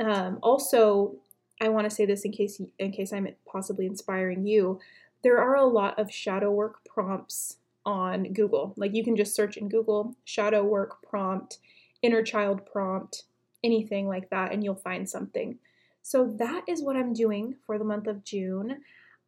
um, 0.00 0.38
also, 0.42 1.16
I 1.60 1.68
want 1.68 1.88
to 1.88 1.94
say 1.94 2.06
this 2.06 2.24
in 2.24 2.32
case 2.32 2.60
in 2.78 2.90
case 2.90 3.12
I'm 3.12 3.28
possibly 3.46 3.86
inspiring 3.86 4.46
you. 4.46 4.80
There 5.22 5.38
are 5.38 5.54
a 5.54 5.66
lot 5.66 5.98
of 5.98 6.10
shadow 6.10 6.50
work 6.50 6.84
prompts 6.84 7.58
on 7.84 8.32
Google. 8.32 8.72
Like 8.76 8.94
you 8.94 9.04
can 9.04 9.14
just 9.14 9.34
search 9.34 9.56
in 9.56 9.68
Google 9.68 10.16
shadow 10.24 10.64
work 10.64 11.02
prompt, 11.02 11.58
inner 12.00 12.22
child 12.22 12.66
prompt, 12.66 13.24
anything 13.62 14.08
like 14.08 14.30
that, 14.30 14.52
and 14.52 14.64
you'll 14.64 14.74
find 14.74 15.08
something. 15.08 15.58
So 16.02 16.26
that 16.38 16.64
is 16.66 16.82
what 16.82 16.96
I'm 16.96 17.12
doing 17.12 17.56
for 17.64 17.78
the 17.78 17.84
month 17.84 18.06
of 18.06 18.24
June. 18.24 18.80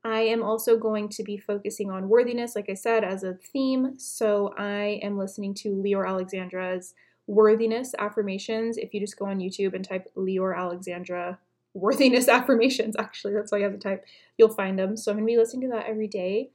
I 0.04 0.20
am 0.20 0.42
also 0.42 0.76
going 0.76 1.08
to 1.11 1.23
be 1.23 1.38
focusing 1.38 1.90
on 1.90 2.11
worthiness, 2.11 2.54
like 2.54 2.68
I 2.68 2.75
said, 2.75 3.04
as 3.04 3.25
a 3.25 3.34
theme. 3.34 3.99
So 3.99 4.54
I 4.58 5.00
am 5.02 5.16
listening 5.16 5.54
to 5.54 5.70
Lior 5.70 6.06
Alexandra's 6.06 6.94
worthiness 7.26 7.94
affirmations. 7.99 8.76
If 8.76 8.92
you 8.92 9.00
just 9.00 9.18
go 9.18 9.25
on 9.25 9.38
YouTube 9.38 9.73
and 9.73 9.82
type 9.82 10.12
Lior 10.14 10.54
Alexandra 10.54 11.38
worthiness 11.73 12.28
affirmations, 12.28 12.96
actually, 12.99 13.32
that's 13.32 13.50
all 13.50 13.58
you 13.58 13.64
have 13.64 13.73
to 13.73 13.78
type, 13.78 14.04
you'll 14.37 14.50
find 14.50 14.78
them. 14.78 14.96
So 14.96 15.11
I'm 15.11 15.16
going 15.16 15.26
to 15.26 15.32
be 15.32 15.38
listening 15.38 15.70
to 15.70 15.76
that 15.76 15.87
every 15.87 16.08
day. 16.08 16.50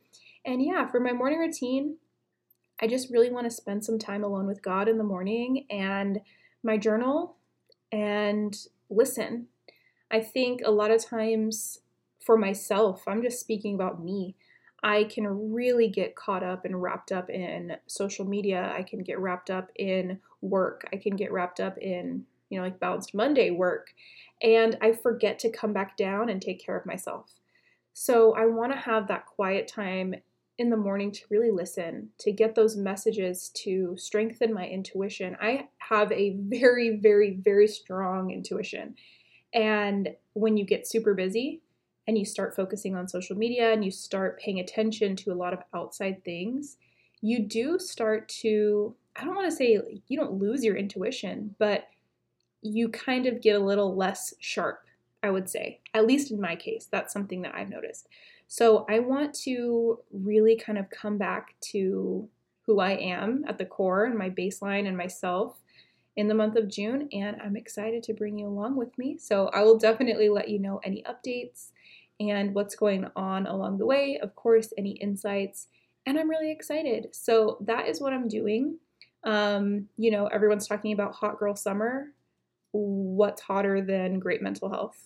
And 0.45 0.61
yeah, 0.63 0.87
for 0.87 0.99
my 0.99 1.11
morning 1.11 1.39
routine, 1.39 1.97
I 2.79 2.87
just 2.87 3.09
really 3.09 3.31
want 3.31 3.45
to 3.45 3.51
spend 3.51 3.83
some 3.83 3.97
time 3.97 4.23
alone 4.23 4.45
with 4.45 4.61
God 4.61 4.87
in 4.87 4.99
the 4.99 5.03
morning 5.03 5.65
and 5.71 6.21
my 6.63 6.77
journal 6.77 7.35
and 7.91 8.55
listen. 8.91 9.47
I 10.11 10.19
think 10.21 10.61
a 10.63 10.71
lot 10.71 10.91
of 10.91 11.03
times 11.03 11.79
for 12.19 12.37
myself, 12.37 13.03
I'm 13.07 13.21
just 13.21 13.39
speaking 13.39 13.75
about 13.75 14.03
me. 14.03 14.35
I 14.81 15.05
can 15.05 15.53
really 15.53 15.89
get 15.89 16.15
caught 16.15 16.43
up 16.43 16.65
and 16.65 16.81
wrapped 16.81 17.11
up 17.11 17.29
in 17.29 17.75
social 17.87 18.25
media. 18.25 18.73
I 18.75 18.83
can 18.83 19.03
get 19.03 19.19
wrapped 19.19 19.49
up 19.49 19.71
in 19.75 20.19
work. 20.41 20.87
I 20.93 20.97
can 20.97 21.15
get 21.15 21.31
wrapped 21.31 21.59
up 21.59 21.77
in, 21.77 22.25
you 22.49 22.57
know, 22.57 22.63
like 22.63 22.79
balanced 22.79 23.13
Monday 23.13 23.51
work. 23.51 23.93
And 24.41 24.77
I 24.81 24.93
forget 24.93 25.39
to 25.39 25.51
come 25.51 25.73
back 25.73 25.97
down 25.97 26.29
and 26.29 26.41
take 26.41 26.63
care 26.63 26.77
of 26.77 26.85
myself. 26.85 27.33
So 27.93 28.33
I 28.35 28.45
want 28.45 28.71
to 28.71 28.77
have 28.77 29.07
that 29.07 29.25
quiet 29.25 29.67
time 29.67 30.15
in 30.57 30.69
the 30.69 30.77
morning 30.77 31.11
to 31.11 31.21
really 31.29 31.51
listen, 31.51 32.09
to 32.19 32.31
get 32.31 32.55
those 32.55 32.75
messages 32.75 33.49
to 33.55 33.95
strengthen 33.97 34.53
my 34.53 34.67
intuition. 34.67 35.35
I 35.41 35.69
have 35.77 36.11
a 36.11 36.35
very, 36.37 36.99
very, 37.01 37.39
very 37.41 37.67
strong 37.67 38.31
intuition. 38.31 38.95
And 39.53 40.09
when 40.33 40.57
you 40.57 40.65
get 40.65 40.87
super 40.87 41.13
busy, 41.13 41.61
and 42.09 42.17
you 42.17 42.25
start 42.25 42.55
focusing 42.55 42.95
on 42.95 43.07
social 43.07 43.37
media 43.37 43.71
and 43.71 43.85
you 43.85 43.91
start 43.91 44.39
paying 44.39 44.59
attention 44.59 45.15
to 45.15 45.31
a 45.31 45.35
lot 45.35 45.53
of 45.53 45.59
outside 45.75 46.25
things, 46.25 46.77
you 47.21 47.37
do 47.37 47.77
start 47.77 48.27
to, 48.27 48.95
I 49.15 49.23
don't 49.23 49.35
want 49.35 49.47
to 49.47 49.55
say 49.55 49.79
you 50.07 50.17
don't 50.17 50.39
lose 50.39 50.63
your 50.63 50.75
intuition, 50.75 51.53
but 51.59 51.87
you 52.63 52.89
kind 52.89 53.27
of 53.27 53.41
get 53.41 53.55
a 53.55 53.63
little 53.63 53.95
less 53.95 54.33
sharp, 54.39 54.85
I 55.21 55.29
would 55.29 55.47
say. 55.47 55.81
At 55.93 56.07
least 56.07 56.31
in 56.31 56.41
my 56.41 56.55
case, 56.55 56.87
that's 56.89 57.13
something 57.13 57.43
that 57.43 57.53
I've 57.53 57.69
noticed. 57.69 58.07
So 58.47 58.87
I 58.89 58.97
want 58.97 59.35
to 59.43 59.99
really 60.11 60.55
kind 60.55 60.79
of 60.79 60.89
come 60.89 61.19
back 61.19 61.53
to 61.73 62.27
who 62.65 62.79
I 62.79 62.93
am 62.93 63.45
at 63.47 63.59
the 63.59 63.65
core 63.65 64.05
and 64.05 64.17
my 64.17 64.31
baseline 64.31 64.87
and 64.87 64.97
myself 64.97 65.59
in 66.15 66.27
the 66.27 66.33
month 66.33 66.55
of 66.55 66.67
June, 66.69 67.07
and 67.13 67.37
I'm 67.39 67.55
excited 67.55 68.01
to 68.01 68.15
bring 68.15 68.39
you 68.39 68.47
along 68.47 68.77
with 68.77 68.97
me. 68.97 69.19
So 69.19 69.49
I 69.53 69.61
will 69.61 69.77
definitely 69.77 70.29
let 70.29 70.49
you 70.49 70.57
know 70.57 70.81
any 70.83 71.03
updates 71.03 71.67
and 72.19 72.53
what's 72.53 72.75
going 72.75 73.05
on 73.15 73.47
along 73.47 73.77
the 73.77 73.85
way, 73.85 74.19
of 74.21 74.35
course, 74.35 74.73
any 74.77 74.91
insights, 74.91 75.67
and 76.05 76.17
I'm 76.17 76.29
really 76.29 76.51
excited. 76.51 77.09
So 77.11 77.57
that 77.61 77.87
is 77.87 78.01
what 78.01 78.13
I'm 78.13 78.27
doing. 78.27 78.77
Um, 79.23 79.87
you 79.97 80.11
know, 80.11 80.27
everyone's 80.27 80.67
talking 80.67 80.93
about 80.93 81.15
hot 81.15 81.37
girl 81.39 81.55
summer. 81.55 82.07
What's 82.71 83.41
hotter 83.41 83.81
than 83.81 84.19
great 84.19 84.41
mental 84.41 84.69
health? 84.69 84.97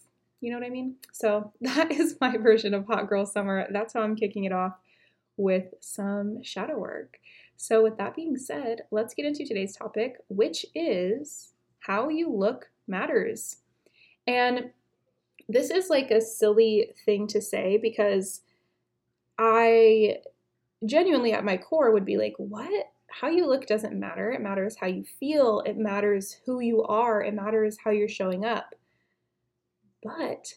You 0.42 0.52
know 0.52 0.60
what 0.60 0.66
I 0.66 0.70
mean? 0.70 0.96
So 1.12 1.52
that 1.62 1.92
is 1.92 2.18
my 2.20 2.38
version 2.38 2.74
of 2.74 2.86
hot 2.86 3.08
girl 3.08 3.26
summer. 3.26 3.68
That's 3.72 3.94
how 3.94 4.02
I'm 4.02 4.16
kicking 4.16 4.44
it 4.46 4.52
off 4.52 4.74
with 5.38 5.74
some 5.80 6.44
shadow 6.44 6.78
work. 6.78 7.18
So, 7.56 7.84
with 7.84 7.98
that 7.98 8.16
being 8.16 8.38
said, 8.38 8.82
let's 8.92 9.14
get 9.14 9.26
into 9.26 9.46
today's 9.46 9.76
topic, 9.76 10.18
which 10.28 10.66
is 10.76 11.54
how 11.80 12.10
you 12.10 12.32
look 12.32 12.70
matters. 12.88 13.58
And 14.28 14.72
this 15.50 15.70
is 15.70 15.90
like 15.90 16.12
a 16.12 16.22
silly 16.22 16.94
thing 17.06 17.28
to 17.28 17.42
say 17.42 17.78
because 17.78 18.42
I 19.38 20.18
genuinely 20.86 21.34
at 21.34 21.46
my 21.46 21.58
core 21.58 21.92
would 21.92 22.06
be 22.06 22.18
like, 22.18 22.36
what? 22.38 22.86
How 23.10 23.30
you 23.30 23.46
look 23.46 23.68
doesn't 23.68 24.00
matter. 24.00 24.32
It 24.32 24.42
matters 24.42 24.76
how 24.76 24.88
you 24.88 25.04
feel. 25.04 25.62
It 25.66 25.78
matters 25.78 26.38
who 26.46 26.60
you 26.60 26.84
are. 26.84 27.22
It 27.22 27.34
matters 27.34 27.78
how 27.84 27.92
you're 27.92 28.10
showing 28.10 28.44
up. 28.44 28.74
But 30.02 30.56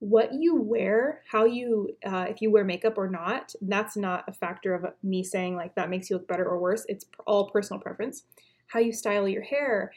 what 0.00 0.34
you 0.34 0.56
wear, 0.56 1.22
how 1.30 1.44
you, 1.44 1.96
uh, 2.04 2.26
if 2.28 2.42
you 2.42 2.50
wear 2.50 2.64
makeup 2.64 2.98
or 2.98 3.08
not, 3.08 3.54
that's 3.62 3.96
not 3.96 4.24
a 4.26 4.32
factor 4.32 4.74
of 4.74 4.92
me 5.04 5.22
saying 5.22 5.54
like 5.54 5.76
that 5.76 5.90
makes 5.90 6.10
you 6.10 6.16
look 6.16 6.26
better 6.26 6.44
or 6.44 6.58
worse. 6.58 6.84
It's 6.88 7.06
all 7.24 7.50
personal 7.50 7.80
preference. 7.80 8.24
How 8.66 8.80
you 8.80 8.92
style 8.92 9.28
your 9.28 9.42
hair, 9.42 9.92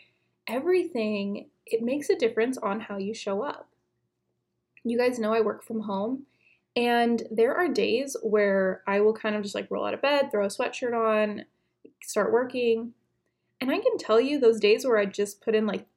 everything, 0.48 1.50
it 1.66 1.82
makes 1.82 2.10
a 2.10 2.16
difference 2.16 2.58
on 2.60 2.82
how 2.82 2.98
you 2.98 3.16
show 3.16 3.42
up. 3.44 3.68
You 4.86 4.98
guys 4.98 5.20
know 5.20 5.34
I 5.34 5.42
work 5.42 5.64
from 5.64 5.82
home, 5.82 6.26
and 6.76 7.24
there 7.32 7.56
are 7.56 7.68
days 7.68 8.16
where 8.22 8.84
I 8.88 9.02
will 9.02 9.14
kind 9.14 9.36
of 9.36 9.44
just 9.44 9.56
like 9.56 9.70
roll 9.70 9.86
out 9.86 9.94
of 9.94 10.02
bed, 10.02 10.32
throw 10.32 10.46
a 10.46 10.50
sweatshirt 10.50 10.94
on, 10.94 11.46
start 12.02 12.32
working. 12.32 12.94
And 13.60 13.72
I 13.72 13.80
can 13.80 13.98
tell 13.98 14.22
you 14.22 14.40
those 14.40 14.60
days 14.60 14.86
where 14.86 14.98
I 14.98 15.06
just 15.06 15.42
put 15.42 15.56
in 15.56 15.66
like 15.66 15.88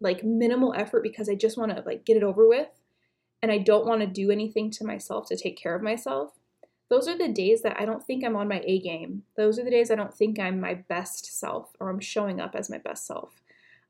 like 0.00 0.24
minimal 0.24 0.72
effort 0.74 1.02
because 1.02 1.28
I 1.28 1.34
just 1.34 1.58
want 1.58 1.76
to 1.76 1.82
like 1.84 2.06
get 2.06 2.16
it 2.16 2.22
over 2.22 2.48
with 2.48 2.68
and 3.42 3.52
I 3.52 3.58
don't 3.58 3.86
want 3.86 4.00
to 4.00 4.06
do 4.06 4.30
anything 4.30 4.70
to 4.72 4.84
myself 4.84 5.26
to 5.28 5.36
take 5.36 5.56
care 5.56 5.74
of 5.74 5.82
myself, 5.82 6.32
those 6.88 7.06
are 7.06 7.16
the 7.16 7.28
days 7.28 7.62
that 7.62 7.78
I 7.78 7.84
don't 7.84 8.04
think 8.04 8.24
I'm 8.24 8.36
on 8.36 8.48
my 8.48 8.62
A 8.64 8.80
game. 8.80 9.22
Those 9.36 9.58
are 9.58 9.64
the 9.64 9.70
days 9.70 9.90
I 9.90 9.94
don't 9.94 10.14
think 10.14 10.38
I'm 10.38 10.60
my 10.60 10.74
best 10.74 11.38
self 11.38 11.70
or 11.78 11.88
I'm 11.88 12.00
showing 12.00 12.40
up 12.40 12.54
as 12.54 12.70
my 12.70 12.78
best 12.78 13.06
self. 13.06 13.40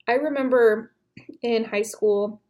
I 0.07 0.15
remember 0.15 0.93
in 1.43 1.65
high 1.65 1.83
school, 1.83 2.41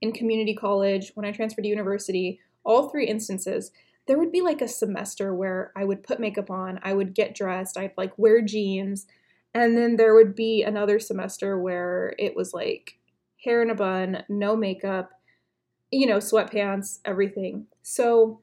in 0.00 0.12
community 0.12 0.54
college, 0.54 1.12
when 1.14 1.26
I 1.26 1.32
transferred 1.32 1.62
to 1.62 1.68
university, 1.68 2.40
all 2.64 2.88
three 2.88 3.06
instances, 3.06 3.70
there 4.06 4.18
would 4.18 4.32
be 4.32 4.40
like 4.40 4.60
a 4.60 4.68
semester 4.68 5.34
where 5.34 5.72
I 5.76 5.84
would 5.84 6.02
put 6.02 6.20
makeup 6.20 6.50
on, 6.50 6.80
I 6.82 6.94
would 6.94 7.14
get 7.14 7.34
dressed, 7.34 7.76
I'd 7.76 7.92
like 7.96 8.18
wear 8.18 8.42
jeans, 8.42 9.06
and 9.54 9.76
then 9.76 9.96
there 9.96 10.14
would 10.14 10.34
be 10.34 10.62
another 10.62 10.98
semester 10.98 11.58
where 11.58 12.14
it 12.18 12.34
was 12.36 12.54
like 12.54 12.98
hair 13.44 13.62
in 13.62 13.70
a 13.70 13.74
bun, 13.74 14.24
no 14.28 14.56
makeup, 14.56 15.10
you 15.90 16.06
know, 16.06 16.18
sweatpants, 16.18 16.98
everything. 17.04 17.66
So 17.82 18.40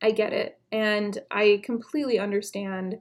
I 0.00 0.10
get 0.10 0.32
it. 0.32 0.58
And 0.72 1.18
I 1.30 1.60
completely 1.62 2.18
understand 2.18 3.00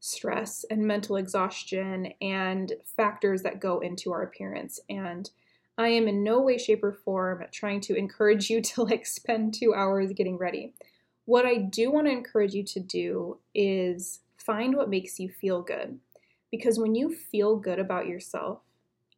stress 0.00 0.64
and 0.68 0.86
mental 0.86 1.16
exhaustion 1.16 2.12
and 2.20 2.72
factors 2.84 3.42
that 3.42 3.60
go 3.60 3.80
into 3.80 4.12
our 4.12 4.22
appearance. 4.22 4.80
And 4.90 5.30
I 5.78 5.88
am 5.88 6.06
in 6.08 6.22
no 6.22 6.40
way, 6.40 6.58
shape, 6.58 6.84
or 6.84 6.92
form 6.92 7.44
trying 7.50 7.80
to 7.82 7.96
encourage 7.96 8.50
you 8.50 8.60
to 8.72 8.82
like 8.82 9.06
spend 9.06 9.54
two 9.54 9.74
hours 9.74 10.12
getting 10.12 10.38
ready. 10.38 10.74
What 11.24 11.46
I 11.46 11.56
do 11.56 11.90
want 11.90 12.06
to 12.06 12.12
encourage 12.12 12.54
you 12.54 12.64
to 12.64 12.80
do 12.80 13.38
is 13.54 14.20
find 14.36 14.76
what 14.76 14.90
makes 14.90 15.20
you 15.20 15.28
feel 15.28 15.62
good. 15.62 15.98
Because 16.50 16.78
when 16.78 16.94
you 16.94 17.14
feel 17.14 17.56
good 17.56 17.78
about 17.78 18.06
yourself, 18.06 18.60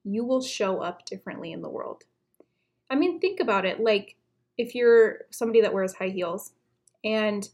you 0.05 0.25
will 0.25 0.43
show 0.43 0.81
up 0.81 1.05
differently 1.07 1.51
in 1.51 1.63
the 1.63 1.69
world. 1.69 2.05
I 2.91 2.95
mean, 2.95 3.19
think 3.19 3.41
about 3.41 3.65
it. 3.65 3.81
Like, 3.81 4.17
if 4.57 4.75
you're 4.75 5.23
somebody 5.31 5.61
that 5.63 5.73
wears 5.73 5.95
high 5.95 6.11
heels, 6.11 6.53
and 7.03 7.49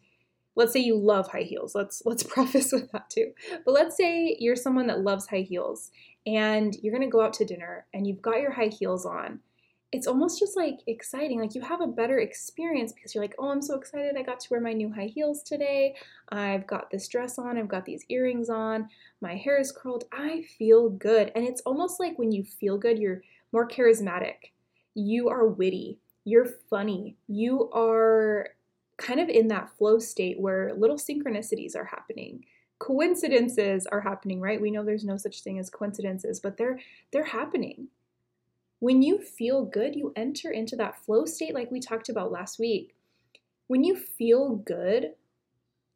let's 0.57 0.73
say 0.73 0.80
you 0.80 0.97
love 0.97 1.28
high 1.28 1.42
heels. 1.42 1.75
Let's 1.75 2.02
let's 2.04 2.23
preface 2.35 2.73
with 2.73 2.90
that 2.92 3.11
too. 3.11 3.33
But 3.64 3.73
let's 3.73 3.97
say 3.97 4.37
you're 4.38 4.57
someone 4.57 4.87
that 4.88 5.00
loves 5.00 5.26
high 5.26 5.47
heels, 5.49 5.90
and 6.27 6.77
you're 6.83 6.93
gonna 6.93 7.11
go 7.11 7.23
out 7.23 7.33
to 7.35 7.45
dinner, 7.45 7.87
and 7.95 8.07
you've 8.07 8.23
got 8.23 8.41
your 8.41 8.53
high 8.53 8.69
heels 8.69 9.07
on. 9.07 9.41
It's 9.93 10.07
almost 10.07 10.39
just 10.39 10.57
like 10.57 10.79
exciting. 10.87 11.41
Like 11.41 11.57
you 11.57 11.61
have 11.62 11.81
a 11.81 11.87
better 11.87 12.19
experience 12.21 12.93
because 12.93 13.12
you're 13.12 13.25
like, 13.25 13.35
oh, 13.41 13.50
I'm 13.50 13.61
so 13.61 13.75
excited. 13.75 14.17
I 14.17 14.23
got 14.23 14.39
to 14.39 14.49
wear 14.49 14.61
my 14.61 14.73
new 14.73 14.93
high 14.93 15.07
heels 15.12 15.43
today. 15.43 15.97
I've 16.29 16.65
got 16.69 16.91
this 16.91 17.09
dress 17.09 17.39
on. 17.41 17.59
I've 17.59 17.67
got 17.67 17.85
these 17.85 18.05
earrings 18.09 18.49
on. 18.49 18.89
My 19.21 19.35
hair 19.35 19.59
is 19.59 19.73
curled. 19.73 20.05
I 20.12 20.43
feel 20.59 20.91
good. 20.91 21.33
And 21.35 21.45
it's 21.45 21.62
almost 21.62 21.99
like 21.99 22.17
when 22.21 22.31
you 22.31 22.45
feel 22.45 22.79
good, 22.79 23.00
you're 23.00 23.23
more 23.50 23.67
charismatic 23.67 24.53
you 24.95 25.29
are 25.29 25.47
witty, 25.47 25.99
you're 26.25 26.49
funny, 26.69 27.17
you 27.29 27.71
are 27.73 28.49
kind 28.97 29.21
of 29.21 29.29
in 29.29 29.49
that 29.49 29.71
flow 29.79 29.99
state 29.99 30.39
where 30.39 30.75
little 30.75 30.97
synchronicities 30.97 31.77
are 31.77 31.85
happening. 31.85 32.45
Coincidences 32.80 33.87
are 33.87 34.00
happening, 34.00 34.40
right? 34.40 34.60
We 34.60 34.70
know 34.70 34.82
there's 34.84 35.04
no 35.04 35.16
such 35.16 35.42
thing 35.42 35.58
as 35.58 35.70
coincidences, 35.70 36.40
but 36.40 36.56
they're 36.56 36.80
they're 37.12 37.25
happening. 37.25 37.88
When 38.80 39.02
you 39.02 39.18
feel 39.18 39.66
good, 39.66 39.94
you 39.94 40.12
enter 40.16 40.50
into 40.50 40.75
that 40.76 41.04
flow 41.04 41.26
state 41.26 41.54
like 41.54 41.70
we 41.70 41.78
talked 41.78 42.08
about 42.08 42.32
last 42.32 42.58
week. 42.58 42.96
When 43.66 43.84
you 43.84 43.94
feel 43.94 44.56
good, 44.56 45.12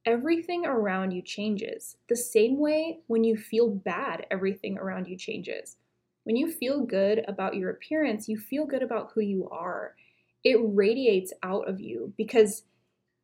everything 0.05 0.67
around 0.67 1.13
you 1.13 1.23
changes. 1.23 1.97
The 2.09 2.17
same 2.17 2.59
way 2.59 3.01
when 3.07 3.25
you 3.25 3.37
feel 3.37 3.71
bad, 3.71 4.27
everything 4.31 4.79
around 4.79 5.09
you 5.09 5.17
changes. 5.17 5.77
When 6.25 6.37
you 6.37 6.51
feel 6.51 6.81
good 6.85 7.25
about 7.27 7.57
your 7.57 7.71
appearance, 7.71 8.29
you 8.29 8.39
feel 8.39 8.67
good 8.67 8.83
about 8.83 9.13
who 9.15 9.23
you 9.23 9.49
are. 9.51 9.95
It 10.43 10.59
radiates 10.61 11.33
out 11.43 11.67
of 11.69 11.81
you 11.81 12.13
because 12.19 12.65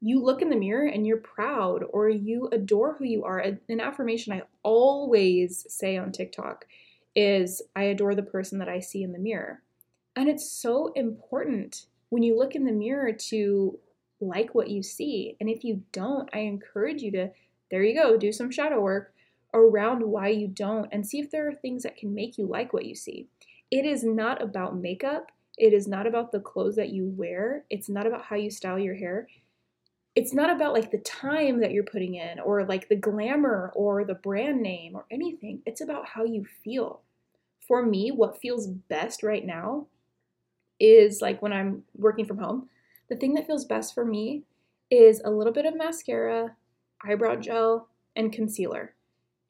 you 0.01 0.23
look 0.23 0.41
in 0.41 0.51
the 0.51 0.57
mirror 0.57 0.87
and 0.87 1.07
you're 1.07 1.19
proud 1.19 1.85
or 1.91 2.09
you 2.09 2.49
adore 2.53 2.95
who 2.95 3.05
you 3.05 3.25
are. 3.25 3.39
An 3.39 3.81
affirmation 3.81 4.33
I 4.33 4.43
always 4.63 5.67
say 5.69 5.97
on 5.97 6.13
TikTok 6.13 6.67
is 7.15 7.63
I 7.77 7.85
adore 7.85 8.15
the 8.15 8.23
person 8.23 8.59
that 8.59 8.69
I 8.69 8.81
see 8.81 9.03
in 9.03 9.13
the 9.13 9.19
mirror. 9.19 9.63
And 10.17 10.29
it's 10.29 10.51
so 10.51 10.93
important 10.95 11.87
when 12.09 12.23
you 12.23 12.37
look 12.37 12.55
in 12.55 12.65
the 12.65 12.73
mirror 12.73 13.13
to 13.13 13.79
like 14.21 14.55
what 14.55 14.71
you 14.71 14.83
see. 14.83 15.37
And 15.41 15.49
if 15.49 15.65
you 15.65 15.83
don't, 15.93 16.29
I 16.33 16.41
encourage 16.41 17.03
you 17.03 17.11
to, 17.13 17.31
there 17.71 17.83
you 17.83 17.95
go, 17.95 18.17
do 18.17 18.33
some 18.33 18.51
shadow 18.51 18.81
work 18.81 19.13
around 19.53 20.03
why 20.03 20.29
you 20.29 20.47
don't 20.47 20.89
and 20.93 21.07
see 21.07 21.19
if 21.19 21.31
there 21.31 21.49
are 21.49 21.55
things 21.55 21.83
that 21.83 21.97
can 21.97 22.15
make 22.15 22.39
you 22.39 22.47
like 22.47 22.73
what 22.73 22.87
you 22.87 22.95
see. 22.95 23.29
It 23.71 23.85
is 23.85 24.03
not 24.03 24.43
about 24.43 24.77
makeup. 24.77 25.31
It 25.59 25.73
is 25.73 25.87
not 25.87 26.07
about 26.07 26.33
the 26.33 26.41
clothes 26.41 26.77
that 26.77 26.91
you 26.91 27.07
wear. 27.07 27.65
It's 27.71 27.89
not 27.89 28.07
about 28.07 28.25
how 28.25 28.37
you 28.37 28.51
style 28.51 28.79
your 28.79 28.95
hair. 28.95 29.27
It's 30.17 30.35
not 30.35 30.51
about 30.51 30.73
like 30.73 30.91
the 30.91 30.99
time 30.99 31.61
that 31.61 31.73
you're 31.73 31.85
putting 31.85 32.17
in 32.17 32.41
or 32.41 32.65
like 32.65 32.89
the 32.89 32.97
glamour 32.97 33.73
or 33.75 34.05
the 34.05 34.15
brand 34.15 34.61
name 34.61 34.95
or 34.95 35.07
anything. 35.11 35.63
It's 35.67 35.81
about 35.81 36.09
how 36.09 36.25
you 36.25 36.45
feel. 36.65 37.03
For 37.67 37.85
me, 37.85 38.11
what 38.11 38.41
feels 38.41 38.67
best 38.67 39.23
right 39.23 39.45
now 39.47 39.87
is 40.81 41.21
like 41.21 41.41
when 41.41 41.53
I'm 41.53 41.85
working 41.97 42.25
from 42.25 42.39
home, 42.39 42.69
the 43.09 43.17
thing 43.17 43.35
that 43.35 43.47
feels 43.47 43.65
best 43.65 43.95
for 43.95 44.05
me 44.05 44.43
is 44.91 45.21
a 45.25 45.31
little 45.31 45.53
bit 45.53 45.67
of 45.67 45.77
mascara, 45.77 46.57
eyebrow 47.05 47.37
gel, 47.37 47.89
and 48.17 48.33
concealer 48.33 48.95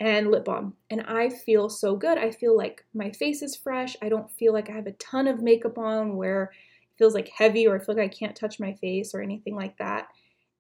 and 0.01 0.31
lip 0.31 0.45
balm. 0.45 0.75
And 0.91 1.03
I 1.03 1.29
feel 1.29 1.69
so 1.69 1.95
good. 1.95 2.19
I 2.19 2.31
feel 2.31 2.57
like 2.57 2.85
my 2.95 3.11
face 3.11 3.43
is 3.43 3.55
fresh. 3.57 3.97
I 4.03 4.09
don't 4.09 4.31
feel 4.33 4.53
like 4.53 4.71
I 4.71 4.73
have 4.73 4.87
a 4.87 4.93
ton 4.93 5.29
of 5.29 5.43
makeup 5.43 5.79
on 5.79 6.17
where 6.17 6.45
it 6.45 6.99
feels 6.99 7.15
like 7.15 7.29
heavy 7.29 7.67
or 7.67 7.77
I 7.77 7.85
feel 7.85 7.95
like 7.95 8.05
I 8.05 8.09
can't 8.09 8.37
touch 8.37 8.59
my 8.59 8.73
face 8.75 9.15
or 9.15 9.21
anything 9.21 9.55
like 9.55 9.77
that. 9.79 10.09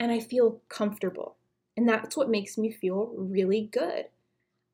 And 0.00 0.10
I 0.10 0.18
feel 0.18 0.62
comfortable. 0.70 1.36
And 1.76 1.88
that's 1.88 2.16
what 2.16 2.30
makes 2.30 2.58
me 2.58 2.72
feel 2.72 3.12
really 3.16 3.68
good. 3.70 4.06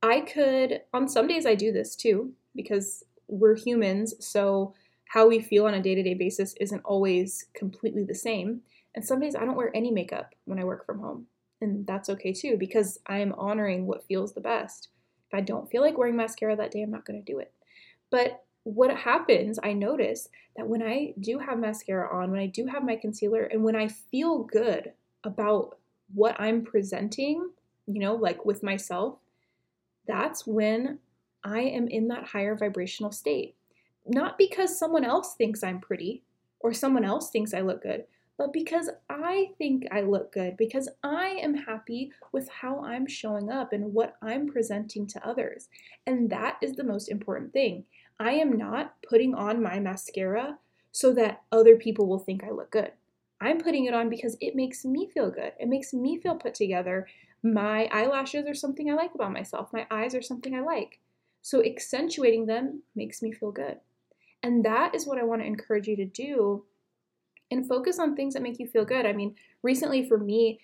I 0.03 0.21
could, 0.21 0.83
on 0.95 1.09
some 1.09 1.27
days, 1.27 1.45
I 1.45 1.57
do 1.57 1.73
this 1.73 1.97
too 1.97 2.33
because 2.55 3.05
we're 3.29 3.57
humans. 3.57 4.15
So 4.25 4.73
how 5.07 5.29
we 5.29 5.41
feel 5.41 5.67
on 5.67 5.75
a 5.75 5.83
day 5.83 5.95
to 5.97 6.03
day 6.03 6.15
basis 6.15 6.55
isn't 6.61 6.85
always 6.85 7.47
completely 7.55 8.05
the 8.05 8.15
same. 8.15 8.63
And 8.95 9.05
some 9.05 9.21
days 9.21 9.35
I 9.35 9.45
don't 9.45 9.57
wear 9.57 9.71
any 9.75 9.91
makeup 9.91 10.35
when 10.45 10.61
I 10.61 10.65
work 10.65 10.87
from 10.87 11.01
home. 11.01 11.27
And 11.61 11.87
that's 11.87 12.09
okay 12.11 12.33
too, 12.33 12.57
because 12.57 12.99
I 13.07 13.19
am 13.19 13.35
honoring 13.37 13.87
what 13.87 14.07
feels 14.07 14.33
the 14.33 14.41
best. 14.41 14.89
If 15.29 15.35
I 15.35 15.41
don't 15.41 15.69
feel 15.69 15.83
like 15.83 15.99
wearing 15.99 16.17
mascara 16.17 16.55
that 16.57 16.71
day, 16.71 16.83
I'm 16.83 16.91
not 16.91 17.05
going 17.05 17.23
to 17.23 17.33
do 17.33 17.39
it. 17.39 17.53
But 18.11 18.45
what 18.63 18.97
happens, 18.97 19.59
I 19.63 19.73
notice 19.73 20.29
that 20.57 20.69
when 20.69 20.83
I 20.83 21.15
do 21.19 21.39
have 21.39 21.59
mascara 21.59 22.15
on, 22.15 22.31
when 22.31 22.41
I 22.41 22.47
do 22.47 22.67
have 22.67 22.85
my 22.85 22.97
concealer, 22.97 23.45
and 23.45 23.65
when 23.65 23.77
I 23.77 23.89
feel 23.89 24.45
good 24.45 24.93
about 25.27 25.79
what 26.15 26.41
I'm 26.41 26.63
presenting, 26.63 27.51
you 27.87 28.01
know, 28.01 28.15
like 28.15 28.45
with 28.45 28.63
myself, 28.63 29.19
that's 30.07 30.47
when 30.47 30.99
I 31.45 31.61
am 31.61 31.89
in 31.89 32.09
that 32.09 32.25
higher 32.25 32.55
vibrational 32.57 33.13
state. 33.13 33.55
Not 34.07 34.39
because 34.39 34.79
someone 34.79 35.05
else 35.05 35.35
thinks 35.35 35.63
I'm 35.63 35.81
pretty 35.81 36.23
or 36.61 36.73
someone 36.73 37.05
else 37.05 37.31
thinks 37.31 37.53
I 37.53 37.61
look 37.61 37.83
good, 37.83 38.05
but 38.39 38.53
because 38.53 38.89
I 39.09 39.51
think 39.59 39.87
I 39.91 40.03
look 40.03 40.33
good, 40.33 40.57
because 40.57 40.89
I 41.03 41.39
am 41.43 41.55
happy 41.55 42.13
with 42.33 42.49
how 42.49 42.85
I'm 42.85 43.07
showing 43.07 43.51
up 43.51 43.73
and 43.73 43.93
what 43.93 44.17
I'm 44.23 44.47
presenting 44.47 45.07
to 45.09 45.27
others. 45.27 45.69
And 46.07 46.31
that 46.31 46.57
is 46.63 46.75
the 46.75 46.85
most 46.85 47.09
important 47.09 47.53
thing. 47.53 47.85
I 48.21 48.33
am 48.33 48.57
not 48.57 48.95
putting 49.09 49.35
on 49.35 49.63
my 49.63 49.81
mascara 49.81 50.59
so 50.93 51.13
that 51.15 51.43
other 51.53 51.77
people 51.77 52.07
will 52.07 52.19
think 52.19 52.45
I 52.45 52.51
look 52.51 52.71
good. 52.71 52.93
I'm 53.41 53.59
putting 53.59 53.85
it 53.85 53.95
on 53.95 54.09
because 54.09 54.37
it 54.41 54.57
makes 54.57 54.85
me 54.85 55.09
feel 55.13 55.31
good. 55.31 55.53
It 55.59 55.69
makes 55.69 55.93
me 55.93 56.19
feel 56.19 56.37
put 56.37 56.55
together. 56.55 57.07
My 57.43 57.89
eyelashes 57.93 58.47
are 58.47 58.55
something 58.55 58.91
I 58.91 58.95
like 58.95 59.15
about 59.15 59.33
myself. 59.33 59.73
My 59.73 59.87
eyes 59.91 60.15
are 60.15 60.23
something 60.23 60.55
I 60.55 60.61
like. 60.61 61.01
So 61.43 61.63
accentuating 61.65 62.47
them 62.47 62.83
makes 62.95 63.23
me 63.23 63.33
feel 63.33 63.53
good. 63.53 63.79
And 64.43 64.65
that 64.65 64.95
is 64.95 65.07
what 65.07 65.19
I 65.19 65.25
want 65.25 65.43
to 65.43 65.47
encourage 65.47 65.87
you 65.87 65.97
to 65.97 66.05
do 66.05 66.65
and 67.51 67.69
focus 67.69 67.99
on 67.99 68.17
things 68.17 68.35
that 68.35 68.43
make 68.43 68.59
you 68.59 68.67
feel 68.67 68.85
good. 68.85 69.07
I 69.07 69.13
mean, 69.13 69.35
recently 69.63 70.09
for 70.09 70.19
me, 70.19 70.61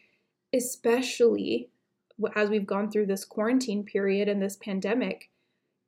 especially 0.52 1.68
as 2.34 2.50
we've 2.50 2.66
gone 2.66 2.90
through 2.90 3.06
this 3.06 3.24
quarantine 3.24 3.84
period 3.84 4.28
and 4.28 4.42
this 4.42 4.56
pandemic, 4.56 5.30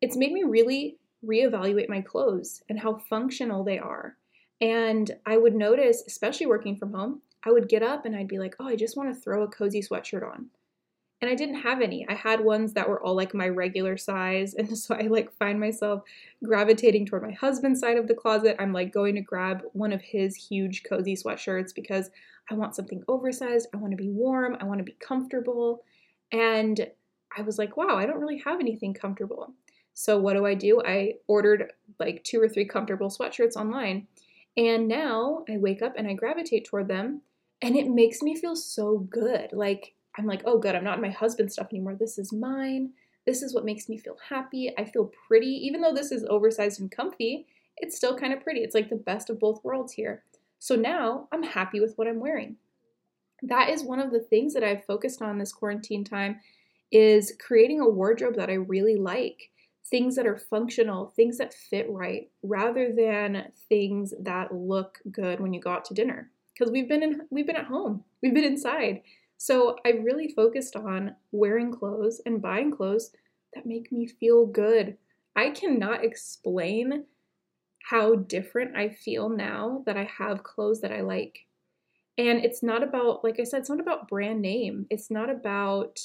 it's 0.01 0.17
made 0.17 0.33
me 0.33 0.43
really 0.45 0.99
reevaluate 1.25 1.89
my 1.89 2.01
clothes 2.01 2.63
and 2.69 2.81
how 2.81 2.97
functional 2.97 3.65
they 3.65 3.79
are. 3.79 4.17
And 4.61 5.11
I 5.27 5.37
would 5.37 5.55
notice, 5.55 6.03
especially 6.07 6.47
working 6.47 6.77
from 6.77 6.93
home, 6.93 7.23
I 7.45 7.51
would 7.51 7.69
get 7.69 7.83
up 7.83 8.07
and 8.07 8.17
I'd 8.17 8.29
be 8.29 8.39
like, 8.39 8.55
oh, 8.59 8.67
I 8.67 8.77
just 8.77 8.97
want 8.97 9.15
to 9.15 9.21
throw 9.21 9.43
a 9.43 9.49
cozy 9.49 9.83
sweatshirt 9.83 10.27
on. 10.27 10.47
And 11.21 11.31
I 11.31 11.35
didn't 11.35 11.63
have 11.63 11.81
any. 11.81 12.07
I 12.09 12.15
had 12.15 12.45
ones 12.45 12.75
that 12.75 12.89
were 12.89 13.03
all 13.03 13.15
like 13.15 13.35
my 13.35 13.49
regular 13.49 13.97
size. 13.97 14.55
And 14.59 14.77
so 14.77 14.95
I 14.95 15.03
like 15.03 15.33
find 15.33 15.59
myself 15.59 16.03
gravitating 16.43 17.07
toward 17.07 17.23
my 17.23 17.33
husband's 17.33 17.81
side 17.81 17.97
of 17.97 18.09
the 18.09 18.15
closet. 18.15 18.57
I'm 18.59 18.73
like 18.73 18.93
going 18.93 19.15
to 19.15 19.21
grab 19.21 19.63
one 19.73 19.93
of 19.93 20.03
his 20.03 20.37
huge 20.37 20.83
cozy 20.85 21.17
sweatshirts 21.17 21.75
because 21.75 22.11
I 22.51 22.55
want 22.55 22.75
something 22.75 23.03
oversized. 23.09 23.69
I 23.73 23.79
want 23.79 23.93
to 23.93 23.97
be 23.97 24.11
warm. 24.11 24.57
I 24.61 24.65
want 24.65 24.79
to 24.79 24.85
be 24.85 24.97
comfortable. 25.01 25.83
And 26.33 26.89
I 27.37 27.43
was 27.43 27.59
like, 27.59 27.77
wow, 27.77 27.97
I 27.97 28.07
don't 28.07 28.21
really 28.21 28.43
have 28.45 28.61
anything 28.61 28.95
comfortable. 28.95 29.53
So 29.95 30.19
what 30.19 30.35
do 30.35 30.45
I 30.45 30.55
do? 30.55 30.83
I 30.85 31.15
ordered 31.27 31.73
like 31.99 32.23
two 32.25 32.41
or 32.41 32.49
three 32.49 32.67
comfortable 32.67 33.09
sweatshirts 33.09 33.57
online. 33.57 34.09
And 34.57 34.87
now 34.89 35.45
I 35.49 35.57
wake 35.57 35.83
up 35.83 35.95
and 35.97 36.07
I 36.07 36.15
gravitate 36.15 36.65
toward 36.65 36.89
them 36.89 37.23
and 37.63 37.77
it 37.77 37.89
makes 37.89 38.23
me 38.23 38.37
feel 38.37 38.57
so 38.57 38.99
good. 38.99 39.53
Like 39.53 39.95
I'm 40.17 40.27
like, 40.27 40.43
"Oh 40.45 40.59
good, 40.59 40.75
I'm 40.75 40.85
not 40.85 40.97
in 40.97 41.03
my 41.03 41.11
husband's 41.11 41.55
stuff 41.55 41.69
anymore. 41.73 41.97
This 41.97 42.19
is 42.19 42.33
mine. 42.33 42.93
This 43.27 43.43
is 43.43 43.55
what 43.55 43.65
makes 43.65 43.89
me 43.89 43.99
feel 43.99 44.17
happy. 44.29 44.73
I 44.79 44.85
feel 44.85 45.11
pretty 45.27 45.49
even 45.67 45.81
though 45.81 45.95
this 45.95 46.13
is 46.13 46.25
oversized 46.29 46.81
and 46.81 46.91
comfy. 46.91 47.47
It's 47.79 47.97
still 47.97 48.17
kind 48.17 48.33
of 48.33 48.41
pretty. 48.41 48.61
It's 48.61 48.75
like 48.75 48.91
the 48.91 48.97
best 48.97 49.31
of 49.31 49.41
both 49.41 49.65
worlds 49.65 49.93
here. 49.93 50.23
So 50.61 50.77
now 50.77 51.29
I'm 51.33 51.43
happy 51.43 51.81
with 51.81 51.95
what 51.97 52.07
I'm 52.07 52.21
wearing. 52.21 52.57
That 53.43 53.69
is 53.71 53.83
one 53.83 54.01
of 54.01 54.13
the 54.13 54.21
things 54.21 54.55
that 54.55 54.65
I've 54.65 54.85
focused 54.85 55.21
on 55.21 55.39
this 55.39 55.53
quarantine 55.53 56.05
time 56.05 56.41
is 56.93 57.35
creating 57.41 57.81
a 57.81 57.89
wardrobe 57.89 58.37
that 58.37 58.49
I 58.51 58.55
really 58.55 58.97
like 58.97 59.51
things 59.91 60.17
that 60.17 60.27
are 60.27 60.37
functional, 60.37 61.13
things 61.17 61.39
that 61.39 61.55
fit 61.55 61.87
right, 61.91 62.31
rather 62.43 62.93
than 62.93 63.53
things 63.69 64.15
that 64.21 64.55
look 64.55 64.99
good 65.11 65.41
when 65.41 65.53
you 65.53 65.61
go 65.61 65.71
out 65.71 65.85
to 65.87 65.95
dinner. 65.95 66.31
Because 66.53 66.73
we've 66.73 66.89
been 66.89 67.03
in 67.03 67.21
we've 67.31 67.47
been 67.47 67.57
at 67.57 67.67
home. 67.67 68.05
We've 68.23 68.35
been 68.35 68.45
inside. 68.45 69.03
So 69.37 69.77
I 69.85 69.91
really 69.91 70.29
focused 70.29 70.77
on 70.77 71.17
wearing 71.33 71.73
clothes 71.73 72.21
and 72.25 72.41
buying 72.41 72.71
clothes 72.71 73.11
that 73.55 73.67
make 73.67 73.93
me 73.93 74.07
feel 74.07 74.47
good. 74.47 74.97
I 75.37 75.51
cannot 75.51 76.05
explain 76.05 77.05
how 77.83 78.15
different 78.15 78.77
I 78.77 78.89
feel 78.89 79.29
now 79.29 79.83
that 79.85 79.97
I 79.97 80.05
have 80.05 80.43
clothes 80.43 80.81
that 80.81 80.93
I 80.93 81.03
like. 81.03 81.41
And 82.17 82.45
it's 82.45 82.63
not 82.63 82.83
about, 82.83 83.25
like 83.25 83.41
I 83.41 83.45
said, 83.45 83.61
it's 83.61 83.69
not 83.69 83.81
about 83.81 84.09
brand 84.09 84.41
name. 84.41 84.87
It's 84.89 85.11
not 85.11 85.29
about 85.29 86.01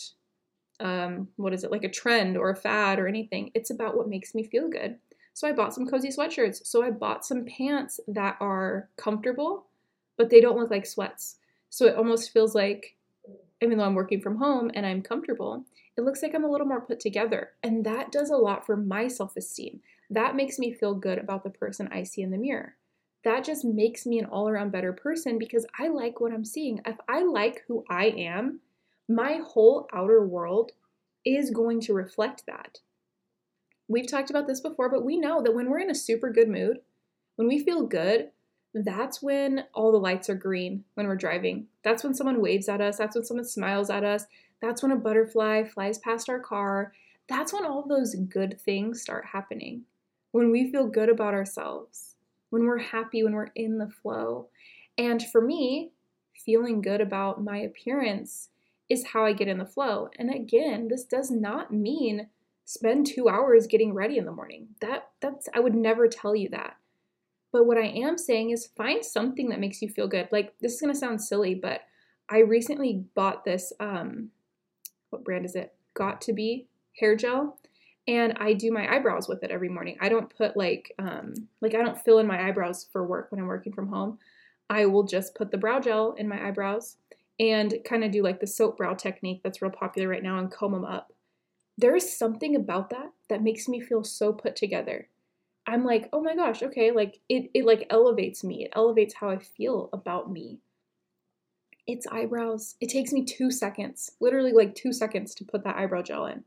um, 0.80 1.28
what 1.36 1.54
is 1.54 1.64
it, 1.64 1.72
like 1.72 1.84
a 1.84 1.90
trend 1.90 2.38
or 2.38 2.50
a 2.50 2.56
fad 2.56 3.00
or 3.00 3.08
anything. 3.08 3.52
It's 3.54 3.70
about 3.70 3.98
what 3.98 4.08
makes 4.08 4.34
me 4.34 4.44
feel 4.44 4.70
good. 4.70 4.98
So 5.34 5.48
I 5.48 5.54
bought 5.54 5.74
some 5.74 5.88
cozy 5.88 6.10
sweatshirts. 6.10 6.66
So 6.66 6.84
I 6.84 6.92
bought 6.92 7.26
some 7.26 7.46
pants 7.46 8.00
that 8.08 8.38
are 8.40 8.90
comfortable, 8.98 9.68
but 10.18 10.30
they 10.30 10.42
don't 10.42 10.58
look 10.58 10.72
like 10.72 10.86
sweats. 10.86 11.38
So 11.70 11.86
it 11.86 11.96
almost 11.96 12.32
feels 12.32 12.56
like, 12.56 12.98
even 13.62 13.78
though 13.78 13.86
I'm 13.86 13.96
working 13.96 14.22
from 14.22 14.38
home 14.38 14.72
and 14.74 14.86
I'm 14.86 15.02
comfortable, 15.02 15.66
it 15.98 16.02
looks 16.02 16.24
like 16.24 16.34
I'm 16.34 16.46
a 16.46 16.50
little 16.50 16.68
more 16.68 16.82
put 16.82 17.00
together. 17.00 17.52
And 17.64 17.86
that 17.86 18.12
does 18.12 18.30
a 18.30 18.38
lot 18.38 18.66
for 18.66 18.76
my 18.76 19.08
self 19.08 19.36
esteem. 19.36 19.82
That 20.10 20.36
makes 20.36 20.58
me 20.58 20.74
feel 20.74 20.96
good 20.96 21.20
about 21.20 21.44
the 21.44 21.50
person 21.50 21.88
I 21.92 22.04
see 22.04 22.22
in 22.22 22.32
the 22.32 22.38
mirror. 22.38 22.76
That 23.24 23.44
just 23.44 23.66
makes 23.66 24.06
me 24.06 24.20
an 24.20 24.26
all 24.26 24.48
around 24.48 24.72
better 24.72 24.94
person 24.94 25.38
because 25.38 25.66
I 25.78 25.90
like 25.90 26.20
what 26.20 26.32
I'm 26.32 26.46
seeing. 26.46 26.82
If 26.86 26.96
I 27.08 27.24
like 27.24 27.64
who 27.68 27.84
I 27.90 28.06
am, 28.06 28.62
my 29.10 29.42
whole 29.44 29.90
outer 29.92 30.26
world 30.26 30.72
is 31.26 31.50
going 31.50 31.82
to 31.82 31.94
reflect 31.94 32.46
that. 32.46 32.78
We've 33.88 34.10
talked 34.10 34.30
about 34.30 34.46
this 34.46 34.62
before, 34.62 34.88
but 34.88 35.04
we 35.04 35.18
know 35.18 35.42
that 35.42 35.56
when 35.56 35.70
we're 35.70 35.80
in 35.80 35.90
a 35.90 35.96
super 35.96 36.30
good 36.30 36.48
mood, 36.48 36.78
when 37.36 37.48
we 37.48 37.64
feel 37.64 37.88
good, 37.88 38.30
that's 38.74 39.20
when 39.22 39.66
all 39.74 39.92
the 39.92 39.98
lights 39.98 40.30
are 40.30 40.36
green 40.36 40.84
when 40.94 41.08
we're 41.08 41.16
driving. 41.16 41.66
That's 41.84 42.04
when 42.04 42.14
someone 42.14 42.40
waves 42.40 42.70
at 42.70 42.82
us. 42.82 42.98
That's 42.98 43.16
when 43.16 43.26
someone 43.26 43.46
smiles 43.46 43.90
at 43.90 44.04
us. 44.04 44.26
That's 44.62 44.84
when 44.84 44.92
a 44.92 44.96
butterfly 44.96 45.64
flies 45.64 45.98
past 45.98 46.30
our 46.30 46.40
car. 46.40 46.94
That's 47.28 47.52
when 47.52 47.66
all 47.66 47.88
those 47.88 48.14
good 48.14 48.62
things 48.62 49.02
start 49.02 49.26
happening. 49.34 49.84
When 50.32 50.52
we 50.52 50.72
feel 50.72 50.86
good 50.86 51.10
about 51.10 51.34
ourselves, 51.34 52.16
when 52.52 52.66
we're 52.66 52.78
happy, 52.78 53.24
when 53.24 53.34
we're 53.34 53.50
in 53.56 53.80
the 53.80 53.90
flow. 53.90 54.50
And 55.00 55.26
for 55.26 55.42
me, 55.42 55.94
feeling 56.36 56.82
good 56.82 57.02
about 57.02 57.44
my 57.44 57.58
appearance 57.58 58.50
is 58.90 59.08
how 59.08 59.24
I 59.24 59.34
get 59.34 59.48
in 59.48 59.60
the 59.60 59.66
flow. 59.66 60.10
And 60.18 60.34
again, 60.34 60.88
this 60.88 61.04
does 61.04 61.30
not 61.30 61.72
mean 61.72 62.28
spend 62.66 63.08
2 63.08 63.30
hours 63.30 63.68
getting 63.68 63.94
ready 63.94 64.18
in 64.18 64.26
the 64.26 64.32
morning. 64.32 64.70
That 64.82 65.10
that's 65.22 65.48
I 65.54 65.60
would 65.60 65.76
never 65.76 66.08
tell 66.08 66.36
you 66.36 66.50
that. 66.50 66.78
But 67.52 67.66
what 67.66 67.78
I 67.78 67.88
am 67.88 68.18
saying 68.18 68.52
is 68.52 68.70
find 68.78 69.04
something 69.04 69.50
that 69.50 69.60
makes 69.60 69.82
you 69.82 69.90
feel 69.90 70.08
good. 70.08 70.28
Like 70.32 70.54
this 70.60 70.74
is 70.74 70.82
going 70.82 70.94
to 70.94 71.00
sound 71.00 71.22
silly, 71.22 71.56
but 71.56 71.82
I 72.30 72.40
recently 72.40 73.06
bought 73.16 73.46
this 73.46 73.74
um 73.80 74.30
what 75.10 75.24
brand 75.24 75.46
is 75.46 75.56
it? 75.56 75.74
Got2b 75.98 76.66
hair 77.00 77.16
gel 77.16 77.58
and 78.08 78.34
I 78.38 78.54
do 78.54 78.72
my 78.72 78.92
eyebrows 78.92 79.28
with 79.28 79.44
it 79.44 79.52
every 79.52 79.70
morning. 79.70 79.98
I 80.02 80.10
don't 80.10 80.36
put 80.36 80.58
like 80.58 80.94
um 81.00 81.34
like 81.62 81.76
I 81.76 81.82
don't 81.82 82.00
fill 82.00 82.20
in 82.20 82.28
my 82.28 82.48
eyebrows 82.48 82.88
for 82.92 83.06
work 83.06 83.32
when 83.32 83.40
I'm 83.40 83.48
working 83.48 83.74
from 83.74 83.88
home. 83.88 84.20
I 84.70 84.86
will 84.86 85.04
just 85.04 85.36
put 85.36 85.50
the 85.52 85.58
brow 85.58 85.80
gel 85.80 86.14
in 86.14 86.28
my 86.28 86.48
eyebrows 86.48 86.98
and 87.40 87.76
kind 87.86 88.04
of 88.04 88.12
do 88.12 88.22
like 88.22 88.40
the 88.40 88.48
soap 88.48 88.78
brow 88.78 88.94
technique 88.94 89.42
that's 89.44 89.62
real 89.62 89.72
popular 89.72 90.08
right 90.08 90.24
now 90.24 90.38
and 90.38 90.52
comb 90.52 90.74
them 90.74 90.86
up. 90.86 91.14
There 91.78 91.96
is 91.96 92.18
something 92.18 92.56
about 92.56 92.90
that 92.90 93.12
that 93.30 93.44
makes 93.44 93.70
me 93.70 93.80
feel 93.80 94.04
so 94.04 94.34
put 94.34 94.56
together. 94.56 95.08
I'm 95.66 95.86
like, 95.86 96.10
oh 96.12 96.22
my 96.22 96.36
gosh, 96.36 96.64
okay, 96.64 96.92
like 96.92 97.20
it, 97.30 97.50
it 97.54 97.66
like 97.66 97.88
elevates 97.90 98.44
me. 98.44 98.66
It 98.66 98.74
elevates 98.76 99.14
how 99.14 99.30
I 99.30 99.38
feel 99.38 99.90
about 99.94 100.32
me. 100.32 100.60
It's 101.88 102.08
eyebrows. 102.08 102.76
It 102.82 102.90
takes 102.90 103.14
me 103.14 103.24
two 103.24 103.50
seconds, 103.52 104.12
literally 104.20 104.52
like 104.52 104.76
two 104.76 104.92
seconds 104.92 105.34
to 105.36 105.46
put 105.46 105.64
that 105.64 105.78
eyebrow 105.78 106.02
gel 106.02 106.26
in. 106.26 106.44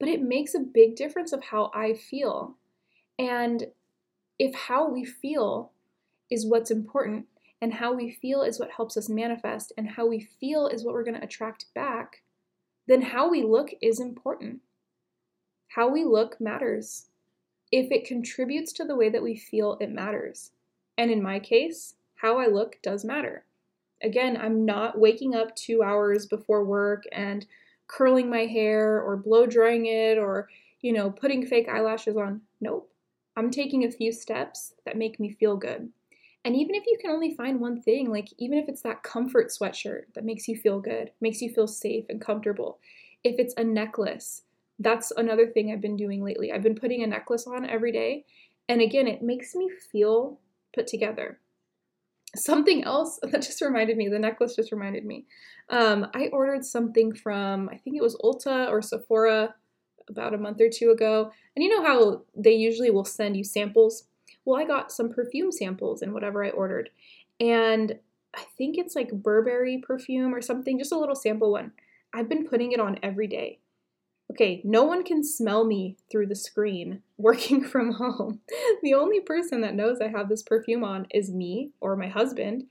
But 0.00 0.08
it 0.08 0.22
makes 0.22 0.54
a 0.54 0.60
big 0.60 0.96
difference 0.96 1.32
of 1.32 1.44
how 1.44 1.70
I 1.74 1.94
feel. 1.94 2.56
And 3.18 3.66
if 4.38 4.54
how 4.54 4.88
we 4.88 5.04
feel 5.04 5.72
is 6.30 6.46
what's 6.46 6.70
important, 6.70 7.26
and 7.62 7.74
how 7.74 7.94
we 7.94 8.10
feel 8.10 8.42
is 8.42 8.58
what 8.58 8.72
helps 8.72 8.96
us 8.96 9.08
manifest, 9.08 9.72
and 9.78 9.88
how 9.88 10.04
we 10.04 10.18
feel 10.20 10.66
is 10.66 10.84
what 10.84 10.94
we're 10.94 11.04
going 11.04 11.16
to 11.16 11.22
attract 11.22 11.66
back, 11.76 12.22
then 12.88 13.00
how 13.00 13.30
we 13.30 13.44
look 13.44 13.70
is 13.80 14.00
important. 14.00 14.58
How 15.68 15.88
we 15.88 16.04
look 16.04 16.40
matters. 16.40 17.06
If 17.70 17.92
it 17.92 18.04
contributes 18.04 18.72
to 18.74 18.84
the 18.84 18.96
way 18.96 19.08
that 19.08 19.22
we 19.22 19.36
feel, 19.36 19.78
it 19.80 19.92
matters. 19.92 20.50
And 20.98 21.08
in 21.08 21.22
my 21.22 21.38
case, 21.38 21.94
how 22.16 22.36
I 22.38 22.48
look 22.48 22.82
does 22.82 23.04
matter. 23.04 23.44
Again, 24.02 24.36
I'm 24.36 24.64
not 24.64 24.98
waking 24.98 25.36
up 25.36 25.54
two 25.54 25.84
hours 25.84 26.26
before 26.26 26.64
work 26.64 27.04
and 27.12 27.46
curling 27.86 28.28
my 28.28 28.46
hair 28.46 29.00
or 29.00 29.16
blow 29.16 29.46
drying 29.46 29.86
it 29.86 30.18
or, 30.18 30.48
you 30.80 30.92
know, 30.92 31.10
putting 31.10 31.46
fake 31.46 31.68
eyelashes 31.68 32.16
on. 32.16 32.40
Nope. 32.60 32.90
I'm 33.36 33.52
taking 33.52 33.84
a 33.84 33.90
few 33.90 34.10
steps 34.10 34.74
that 34.84 34.96
make 34.96 35.20
me 35.20 35.30
feel 35.30 35.56
good. 35.56 35.90
And 36.44 36.56
even 36.56 36.74
if 36.74 36.84
you 36.86 36.98
can 37.00 37.10
only 37.10 37.34
find 37.34 37.60
one 37.60 37.80
thing, 37.80 38.10
like 38.10 38.28
even 38.38 38.58
if 38.58 38.68
it's 38.68 38.82
that 38.82 39.02
comfort 39.02 39.50
sweatshirt 39.50 40.02
that 40.14 40.24
makes 40.24 40.48
you 40.48 40.56
feel 40.56 40.80
good, 40.80 41.12
makes 41.20 41.40
you 41.40 41.52
feel 41.52 41.68
safe 41.68 42.04
and 42.08 42.20
comfortable, 42.20 42.80
if 43.22 43.38
it's 43.38 43.54
a 43.56 43.64
necklace, 43.64 44.42
that's 44.78 45.12
another 45.12 45.46
thing 45.46 45.70
I've 45.70 45.80
been 45.80 45.96
doing 45.96 46.24
lately. 46.24 46.50
I've 46.50 46.62
been 46.62 46.74
putting 46.74 47.02
a 47.02 47.06
necklace 47.06 47.46
on 47.46 47.68
every 47.68 47.92
day. 47.92 48.24
And 48.68 48.80
again, 48.80 49.06
it 49.06 49.22
makes 49.22 49.54
me 49.54 49.70
feel 49.92 50.40
put 50.74 50.88
together. 50.88 51.38
Something 52.34 52.82
else 52.82 53.20
that 53.22 53.42
just 53.42 53.60
reminded 53.60 53.96
me, 53.96 54.08
the 54.08 54.18
necklace 54.18 54.56
just 54.56 54.72
reminded 54.72 55.04
me. 55.04 55.26
Um, 55.68 56.08
I 56.14 56.26
ordered 56.32 56.64
something 56.64 57.14
from, 57.14 57.68
I 57.68 57.76
think 57.76 57.96
it 57.96 58.02
was 58.02 58.16
Ulta 58.16 58.68
or 58.68 58.82
Sephora 58.82 59.54
about 60.08 60.34
a 60.34 60.38
month 60.38 60.60
or 60.60 60.68
two 60.68 60.90
ago. 60.90 61.30
And 61.54 61.62
you 61.62 61.68
know 61.68 61.84
how 61.84 62.22
they 62.34 62.54
usually 62.54 62.90
will 62.90 63.04
send 63.04 63.36
you 63.36 63.44
samples 63.44 64.08
well, 64.44 64.60
I 64.60 64.64
got 64.64 64.92
some 64.92 65.12
perfume 65.12 65.52
samples 65.52 66.02
and 66.02 66.12
whatever 66.12 66.44
I 66.44 66.50
ordered. 66.50 66.90
And 67.40 67.98
I 68.34 68.44
think 68.56 68.76
it's 68.78 68.96
like 68.96 69.12
Burberry 69.12 69.78
perfume 69.78 70.34
or 70.34 70.40
something, 70.40 70.78
just 70.78 70.92
a 70.92 70.98
little 70.98 71.14
sample 71.14 71.52
one. 71.52 71.72
I've 72.12 72.28
been 72.28 72.46
putting 72.46 72.72
it 72.72 72.80
on 72.80 72.98
every 73.02 73.26
day. 73.26 73.58
Okay, 74.30 74.62
no 74.64 74.84
one 74.84 75.04
can 75.04 75.22
smell 75.22 75.64
me 75.64 75.96
through 76.10 76.26
the 76.26 76.34
screen 76.34 77.02
working 77.18 77.64
from 77.64 77.92
home. 77.92 78.40
The 78.82 78.94
only 78.94 79.20
person 79.20 79.60
that 79.60 79.74
knows 79.74 80.00
I 80.00 80.08
have 80.08 80.28
this 80.28 80.42
perfume 80.42 80.84
on 80.84 81.06
is 81.10 81.30
me 81.30 81.70
or 81.80 81.96
my 81.96 82.08
husband, 82.08 82.64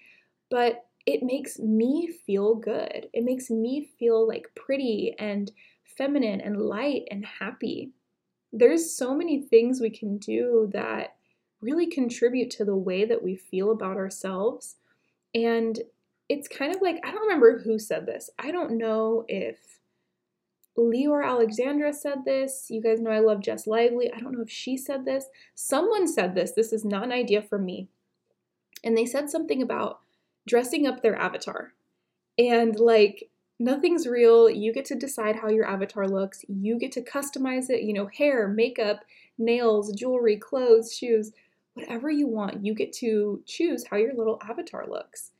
but 0.49 0.85
it 1.05 1.23
makes 1.23 1.59
me 1.59 2.11
feel 2.25 2.55
good. 2.55 3.07
It 3.13 3.23
makes 3.23 3.49
me 3.49 3.89
feel 3.97 4.27
like 4.27 4.51
pretty 4.55 5.15
and 5.17 5.51
feminine 5.97 6.41
and 6.41 6.61
light 6.61 7.03
and 7.09 7.25
happy. 7.25 7.91
There's 8.51 8.95
so 8.95 9.15
many 9.15 9.41
things 9.41 9.79
we 9.79 9.89
can 9.89 10.17
do 10.17 10.69
that 10.73 11.15
really 11.61 11.87
contribute 11.87 12.49
to 12.51 12.65
the 12.65 12.75
way 12.75 13.05
that 13.05 13.23
we 13.23 13.35
feel 13.35 13.71
about 13.71 13.97
ourselves. 13.97 14.75
And 15.33 15.79
it's 16.27 16.47
kind 16.47 16.73
of 16.75 16.81
like, 16.81 16.99
I 17.03 17.11
don't 17.11 17.21
remember 17.21 17.59
who 17.59 17.77
said 17.77 18.05
this. 18.05 18.29
I 18.39 18.51
don't 18.51 18.77
know 18.77 19.25
if 19.27 19.79
Lior 20.77 21.25
Alexandra 21.25 21.93
said 21.93 22.25
this. 22.25 22.67
You 22.69 22.81
guys 22.81 22.99
know 22.99 23.11
I 23.11 23.19
love 23.19 23.41
Jess 23.41 23.67
Lively. 23.67 24.11
I 24.11 24.19
don't 24.19 24.33
know 24.33 24.41
if 24.41 24.49
she 24.49 24.77
said 24.77 25.05
this. 25.05 25.25
Someone 25.53 26.07
said 26.07 26.33
this. 26.33 26.51
This 26.51 26.71
is 26.73 26.85
not 26.85 27.03
an 27.03 27.11
idea 27.11 27.41
from 27.41 27.65
me. 27.65 27.89
And 28.83 28.97
they 28.97 29.05
said 29.05 29.29
something 29.29 29.61
about 29.61 29.99
dressing 30.47 30.87
up 30.87 31.01
their 31.01 31.15
avatar. 31.15 31.73
And 32.37 32.79
like, 32.79 33.29
nothing's 33.59 34.07
real. 34.07 34.49
You 34.49 34.73
get 34.73 34.85
to 34.85 34.95
decide 34.95 35.35
how 35.35 35.49
your 35.49 35.67
avatar 35.67 36.07
looks. 36.07 36.43
You 36.47 36.79
get 36.79 36.91
to 36.93 37.01
customize 37.01 37.69
it, 37.69 37.83
you 37.83 37.93
know, 37.93 38.07
hair, 38.07 38.47
makeup, 38.47 39.01
nails, 39.37 39.93
jewelry, 39.93 40.37
clothes, 40.37 40.95
shoes 40.95 41.31
whatever 41.73 42.09
you 42.09 42.27
want. 42.27 42.65
You 42.65 42.73
get 42.73 42.93
to 42.93 43.41
choose 43.45 43.85
how 43.89 43.97
your 43.97 44.13
little 44.13 44.39
avatar 44.47 44.85
looks. 44.87 45.31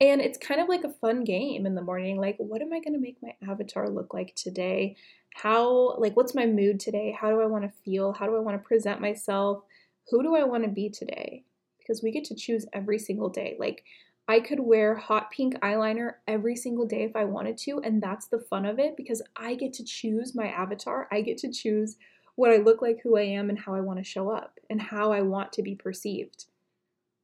And 0.00 0.20
it's 0.20 0.38
kind 0.38 0.60
of 0.60 0.68
like 0.68 0.84
a 0.84 0.92
fun 0.92 1.24
game 1.24 1.64
in 1.64 1.74
the 1.74 1.82
morning. 1.82 2.20
Like, 2.20 2.36
what 2.38 2.60
am 2.60 2.72
I 2.72 2.80
going 2.80 2.92
to 2.92 3.00
make 3.00 3.16
my 3.22 3.34
avatar 3.48 3.88
look 3.88 4.12
like 4.12 4.34
today? 4.34 4.96
How, 5.34 5.96
like, 5.98 6.16
what's 6.16 6.34
my 6.34 6.46
mood 6.46 6.80
today? 6.80 7.16
How 7.18 7.30
do 7.30 7.40
I 7.40 7.46
want 7.46 7.64
to 7.64 7.72
feel? 7.84 8.12
How 8.12 8.26
do 8.26 8.36
I 8.36 8.40
want 8.40 8.60
to 8.60 8.66
present 8.66 9.00
myself? 9.00 9.62
Who 10.10 10.22
do 10.22 10.36
I 10.36 10.44
want 10.44 10.64
to 10.64 10.70
be 10.70 10.90
today? 10.90 11.44
Because 11.78 12.02
we 12.02 12.10
get 12.10 12.24
to 12.26 12.34
choose 12.34 12.66
every 12.72 12.98
single 12.98 13.30
day. 13.30 13.56
Like, 13.58 13.84
I 14.28 14.40
could 14.40 14.60
wear 14.60 14.96
hot 14.96 15.30
pink 15.30 15.54
eyeliner 15.60 16.14
every 16.26 16.56
single 16.56 16.84
day 16.84 17.04
if 17.04 17.14
I 17.14 17.24
wanted 17.24 17.56
to. 17.58 17.80
And 17.80 18.02
that's 18.02 18.26
the 18.26 18.40
fun 18.50 18.66
of 18.66 18.78
it 18.78 18.96
because 18.96 19.22
I 19.36 19.54
get 19.54 19.72
to 19.74 19.84
choose 19.84 20.34
my 20.34 20.48
avatar. 20.48 21.08
I 21.12 21.20
get 21.20 21.38
to 21.38 21.52
choose 21.52 21.96
what 22.36 22.52
I 22.52 22.58
look 22.58 22.80
like, 22.80 23.00
who 23.02 23.16
I 23.16 23.22
am, 23.22 23.50
and 23.50 23.58
how 23.58 23.74
I 23.74 23.80
want 23.80 23.98
to 23.98 24.04
show 24.04 24.30
up, 24.30 24.60
and 24.70 24.80
how 24.80 25.10
I 25.10 25.22
want 25.22 25.52
to 25.54 25.62
be 25.62 25.74
perceived. 25.74 26.44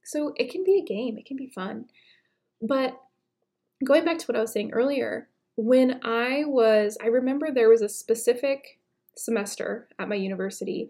So 0.03 0.33
it 0.35 0.51
can 0.51 0.63
be 0.63 0.77
a 0.77 0.85
game, 0.85 1.17
it 1.17 1.25
can 1.25 1.37
be 1.37 1.47
fun. 1.47 1.85
But 2.61 2.99
going 3.85 4.05
back 4.05 4.17
to 4.19 4.25
what 4.25 4.37
I 4.37 4.41
was 4.41 4.51
saying 4.51 4.73
earlier, 4.73 5.29
when 5.55 5.99
I 6.03 6.43
was, 6.45 6.97
I 7.01 7.07
remember 7.07 7.51
there 7.51 7.69
was 7.69 7.81
a 7.81 7.89
specific 7.89 8.79
semester 9.15 9.87
at 9.99 10.09
my 10.09 10.15
university, 10.15 10.89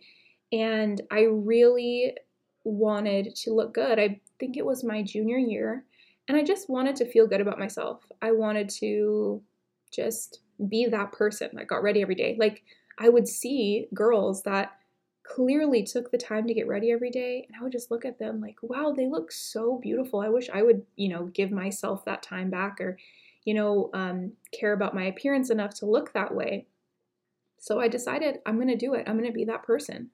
and 0.51 1.01
I 1.12 1.23
really 1.23 2.15
wanted 2.63 3.36
to 3.36 3.53
look 3.53 3.73
good. 3.73 3.99
I 3.99 4.21
think 4.39 4.55
it 4.55 4.65
was 4.65 4.83
my 4.83 5.03
junior 5.03 5.38
year, 5.38 5.83
and 6.27 6.38
I 6.38 6.43
just 6.43 6.69
wanted 6.69 6.95
to 6.97 7.12
feel 7.12 7.27
good 7.27 7.41
about 7.41 7.59
myself. 7.59 8.03
I 8.21 8.31
wanted 8.31 8.69
to 8.79 9.41
just 9.91 10.39
be 10.69 10.86
that 10.86 11.12
person 11.12 11.49
that 11.53 11.67
got 11.67 11.83
ready 11.83 12.01
every 12.01 12.15
day. 12.15 12.38
Like, 12.39 12.63
I 12.99 13.10
would 13.10 13.27
see 13.27 13.88
girls 13.93 14.43
that 14.43 14.77
clearly 15.23 15.84
took 15.84 16.12
the 16.12 16.17
time 16.17 16.47
to 16.47 16.53
get 16.53 16.67
ready 16.67 16.91
every 16.91 17.10
day 17.10 17.45
and 17.47 17.56
I 17.58 17.63
would 17.63 17.71
just 17.71 17.89
look 17.89 18.06
at 18.06 18.19
them 18.19 18.41
like, 18.41 18.58
wow, 18.62 18.93
they 18.95 19.08
look 19.08 19.32
so 19.32 19.79
beautiful. 19.82 20.19
I 20.19 20.29
wish 20.29 20.49
I 20.53 20.62
would, 20.62 20.86
you 20.95 21.10
know, 21.10 21.25
give 21.27 21.51
myself 21.51 22.06
that 22.06 22.21
time 22.21 22.49
back 22.49 22.79
or, 22.82 22.97
you 23.45 23.53
know, 23.53 23.89
um, 23.93 24.34
care 24.51 24.73
about 24.73 24.95
my 24.95 25.06
appearance 25.06 25.49
enough 25.49 25.73
to 25.75 25.86
look 25.86 26.13
that 26.13 26.36
way. 26.36 26.67
So 27.60 27.79
I 27.79 27.88
decided 27.88 28.39
I'm 28.45 28.56
going 28.56 28.67
to 28.67 28.75
do 28.75 28.93
it. 28.93 29.06
I'm 29.08 29.17
going 29.17 29.29
to 29.29 29.34
be 29.34 29.45
that 29.45 29.63
person. 29.63 30.10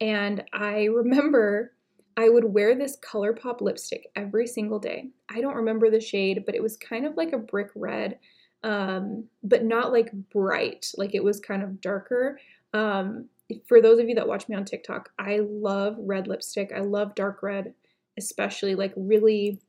And 0.00 0.44
I 0.52 0.84
remember 0.84 1.72
I 2.16 2.28
would 2.28 2.44
wear 2.44 2.74
this 2.74 2.96
ColourPop 2.96 3.60
lipstick 3.60 4.10
every 4.16 4.48
single 4.48 4.80
day. 4.80 5.10
I 5.30 5.40
don't 5.40 5.54
remember 5.54 5.88
the 5.88 6.00
shade, 6.00 6.42
but 6.44 6.56
it 6.56 6.62
was 6.62 6.76
kind 6.76 7.06
of 7.06 7.16
like 7.16 7.32
a 7.32 7.38
brick 7.38 7.70
red 7.76 8.18
um, 8.62 9.24
but 9.42 9.64
not 9.64 9.92
like 9.92 10.12
bright. 10.30 10.92
Like 10.96 11.14
it 11.14 11.24
was 11.24 11.40
kind 11.40 11.62
of 11.62 11.80
darker. 11.80 12.40
Um, 12.74 13.26
for 13.66 13.80
those 13.80 13.98
of 13.98 14.08
you 14.08 14.14
that 14.16 14.28
watch 14.28 14.48
me 14.48 14.56
on 14.56 14.64
TikTok, 14.64 15.10
I 15.18 15.40
love 15.42 15.96
red 15.98 16.26
lipstick. 16.26 16.72
I 16.74 16.80
love 16.80 17.14
dark 17.14 17.42
red, 17.42 17.74
especially 18.18 18.74
like 18.74 18.92
really 18.96 19.60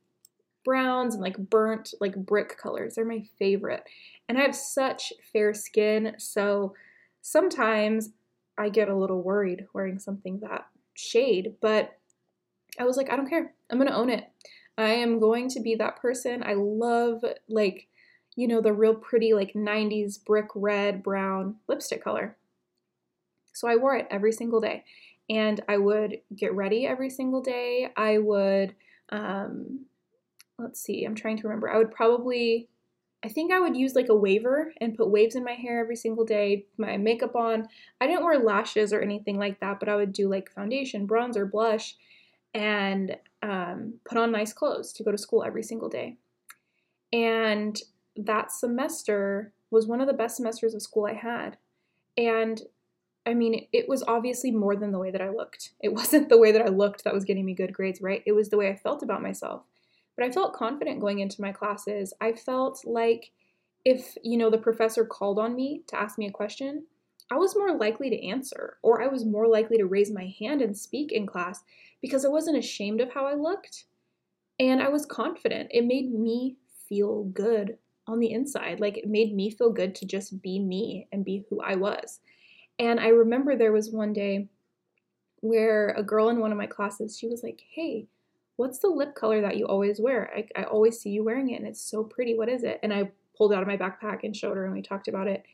browns 0.64 1.14
and 1.14 1.22
like 1.22 1.38
burnt, 1.38 1.94
like 2.00 2.16
brick 2.16 2.58
colors. 2.58 2.94
They're 2.94 3.04
my 3.04 3.24
favorite. 3.38 3.84
And 4.28 4.38
I 4.38 4.42
have 4.42 4.54
such 4.54 5.12
fair 5.32 5.54
skin, 5.54 6.14
so 6.18 6.74
sometimes 7.22 8.10
I 8.56 8.68
get 8.68 8.88
a 8.88 8.96
little 8.96 9.22
worried 9.22 9.66
wearing 9.72 9.98
something 9.98 10.40
that 10.40 10.66
shade, 10.94 11.54
but 11.60 11.96
I 12.78 12.84
was 12.84 12.96
like, 12.96 13.10
I 13.10 13.16
don't 13.16 13.28
care. 13.28 13.54
I'm 13.70 13.78
going 13.78 13.88
to 13.88 13.96
own 13.96 14.10
it. 14.10 14.28
I 14.76 14.90
am 14.90 15.18
going 15.18 15.48
to 15.50 15.60
be 15.60 15.74
that 15.76 16.00
person. 16.00 16.42
I 16.44 16.54
love 16.54 17.24
like 17.48 17.88
you 18.36 18.46
know, 18.48 18.60
the 18.60 18.72
real 18.72 18.94
pretty, 18.94 19.34
like 19.34 19.54
90s 19.54 20.18
brick 20.18 20.48
red, 20.54 21.02
brown 21.02 21.56
lipstick 21.68 22.02
color. 22.02 22.36
So 23.52 23.68
I 23.68 23.76
wore 23.76 23.96
it 23.96 24.06
every 24.10 24.32
single 24.32 24.60
day. 24.60 24.84
And 25.28 25.60
I 25.68 25.76
would 25.76 26.18
get 26.34 26.54
ready 26.54 26.86
every 26.86 27.10
single 27.10 27.40
day. 27.40 27.88
I 27.96 28.18
would, 28.18 28.74
um, 29.10 29.86
let's 30.58 30.80
see, 30.80 31.04
I'm 31.04 31.14
trying 31.14 31.36
to 31.38 31.46
remember. 31.46 31.70
I 31.70 31.78
would 31.78 31.92
probably, 31.92 32.68
I 33.24 33.28
think 33.28 33.52
I 33.52 33.60
would 33.60 33.76
use 33.76 33.94
like 33.94 34.08
a 34.08 34.14
waver 34.14 34.72
and 34.80 34.96
put 34.96 35.10
waves 35.10 35.36
in 35.36 35.44
my 35.44 35.52
hair 35.52 35.78
every 35.78 35.96
single 35.96 36.24
day, 36.24 36.66
my 36.78 36.96
makeup 36.96 37.36
on. 37.36 37.68
I 38.00 38.06
didn't 38.06 38.24
wear 38.24 38.38
lashes 38.38 38.92
or 38.92 39.00
anything 39.00 39.38
like 39.38 39.60
that, 39.60 39.78
but 39.78 39.88
I 39.88 39.96
would 39.96 40.12
do 40.12 40.28
like 40.28 40.50
foundation, 40.50 41.06
bronzer, 41.06 41.48
blush, 41.48 41.96
and 42.54 43.16
um, 43.42 43.94
put 44.04 44.18
on 44.18 44.32
nice 44.32 44.52
clothes 44.52 44.92
to 44.94 45.04
go 45.04 45.12
to 45.12 45.18
school 45.18 45.44
every 45.44 45.62
single 45.62 45.88
day. 45.88 46.16
And 47.12 47.80
that 48.16 48.52
semester 48.52 49.52
was 49.70 49.86
one 49.86 50.00
of 50.00 50.06
the 50.06 50.12
best 50.12 50.36
semesters 50.36 50.74
of 50.74 50.82
school 50.82 51.06
I 51.06 51.14
had. 51.14 51.56
And 52.16 52.60
I 53.26 53.34
mean, 53.34 53.66
it 53.72 53.88
was 53.88 54.02
obviously 54.06 54.50
more 54.50 54.76
than 54.76 54.92
the 54.92 54.98
way 54.98 55.10
that 55.10 55.20
I 55.20 55.30
looked. 55.30 55.70
It 55.80 55.92
wasn't 55.92 56.28
the 56.28 56.38
way 56.38 56.52
that 56.52 56.62
I 56.62 56.68
looked 56.68 57.04
that 57.04 57.14
was 57.14 57.24
getting 57.24 57.44
me 57.44 57.54
good 57.54 57.72
grades, 57.72 58.00
right? 58.00 58.22
It 58.26 58.32
was 58.32 58.48
the 58.48 58.56
way 58.56 58.68
I 58.68 58.76
felt 58.76 59.02
about 59.02 59.22
myself. 59.22 59.62
But 60.16 60.26
I 60.26 60.32
felt 60.32 60.54
confident 60.54 61.00
going 61.00 61.20
into 61.20 61.40
my 61.40 61.52
classes. 61.52 62.12
I 62.20 62.32
felt 62.32 62.84
like 62.84 63.30
if, 63.84 64.16
you 64.22 64.36
know, 64.36 64.50
the 64.50 64.58
professor 64.58 65.04
called 65.04 65.38
on 65.38 65.54
me 65.54 65.82
to 65.88 65.98
ask 65.98 66.18
me 66.18 66.26
a 66.26 66.32
question, 66.32 66.84
I 67.30 67.36
was 67.36 67.56
more 67.56 67.76
likely 67.76 68.10
to 68.10 68.26
answer, 68.26 68.76
or 68.82 69.00
I 69.00 69.06
was 69.06 69.24
more 69.24 69.46
likely 69.46 69.78
to 69.78 69.86
raise 69.86 70.10
my 70.10 70.34
hand 70.38 70.60
and 70.60 70.76
speak 70.76 71.12
in 71.12 71.26
class 71.26 71.62
because 72.02 72.24
I 72.24 72.28
wasn't 72.28 72.58
ashamed 72.58 73.00
of 73.00 73.12
how 73.12 73.26
I 73.26 73.34
looked. 73.34 73.84
And 74.58 74.82
I 74.82 74.88
was 74.88 75.06
confident. 75.06 75.70
It 75.72 75.86
made 75.86 76.12
me 76.12 76.56
feel 76.88 77.24
good 77.24 77.78
on 78.10 78.20
the 78.20 78.32
inside. 78.32 78.80
Like 78.80 78.98
it 78.98 79.08
made 79.08 79.34
me 79.34 79.50
feel 79.50 79.70
good 79.70 79.94
to 79.96 80.06
just 80.06 80.42
be 80.42 80.58
me 80.58 81.08
and 81.12 81.24
be 81.24 81.44
who 81.48 81.60
I 81.60 81.76
was. 81.76 82.20
And 82.78 82.98
I 83.00 83.08
remember 83.08 83.56
there 83.56 83.72
was 83.72 83.90
one 83.90 84.12
day 84.12 84.48
where 85.40 85.90
a 85.90 86.02
girl 86.02 86.28
in 86.28 86.40
one 86.40 86.52
of 86.52 86.58
my 86.58 86.66
classes, 86.66 87.18
she 87.18 87.26
was 87.26 87.42
like, 87.42 87.62
Hey, 87.74 88.06
what's 88.56 88.78
the 88.78 88.88
lip 88.88 89.14
color 89.14 89.40
that 89.40 89.56
you 89.56 89.66
always 89.66 90.00
wear? 90.00 90.30
I, 90.36 90.46
I 90.60 90.64
always 90.64 91.00
see 91.00 91.10
you 91.10 91.24
wearing 91.24 91.50
it 91.50 91.56
and 91.56 91.66
it's 91.66 91.80
so 91.80 92.04
pretty. 92.04 92.36
What 92.36 92.48
is 92.48 92.62
it? 92.62 92.80
And 92.82 92.92
I 92.92 93.10
pulled 93.36 93.52
out 93.52 93.62
of 93.62 93.68
my 93.68 93.76
backpack 93.76 94.20
and 94.22 94.36
showed 94.36 94.56
her 94.56 94.64
and 94.64 94.74
we 94.74 94.82
talked 94.82 95.08
about 95.08 95.28
it. 95.28 95.44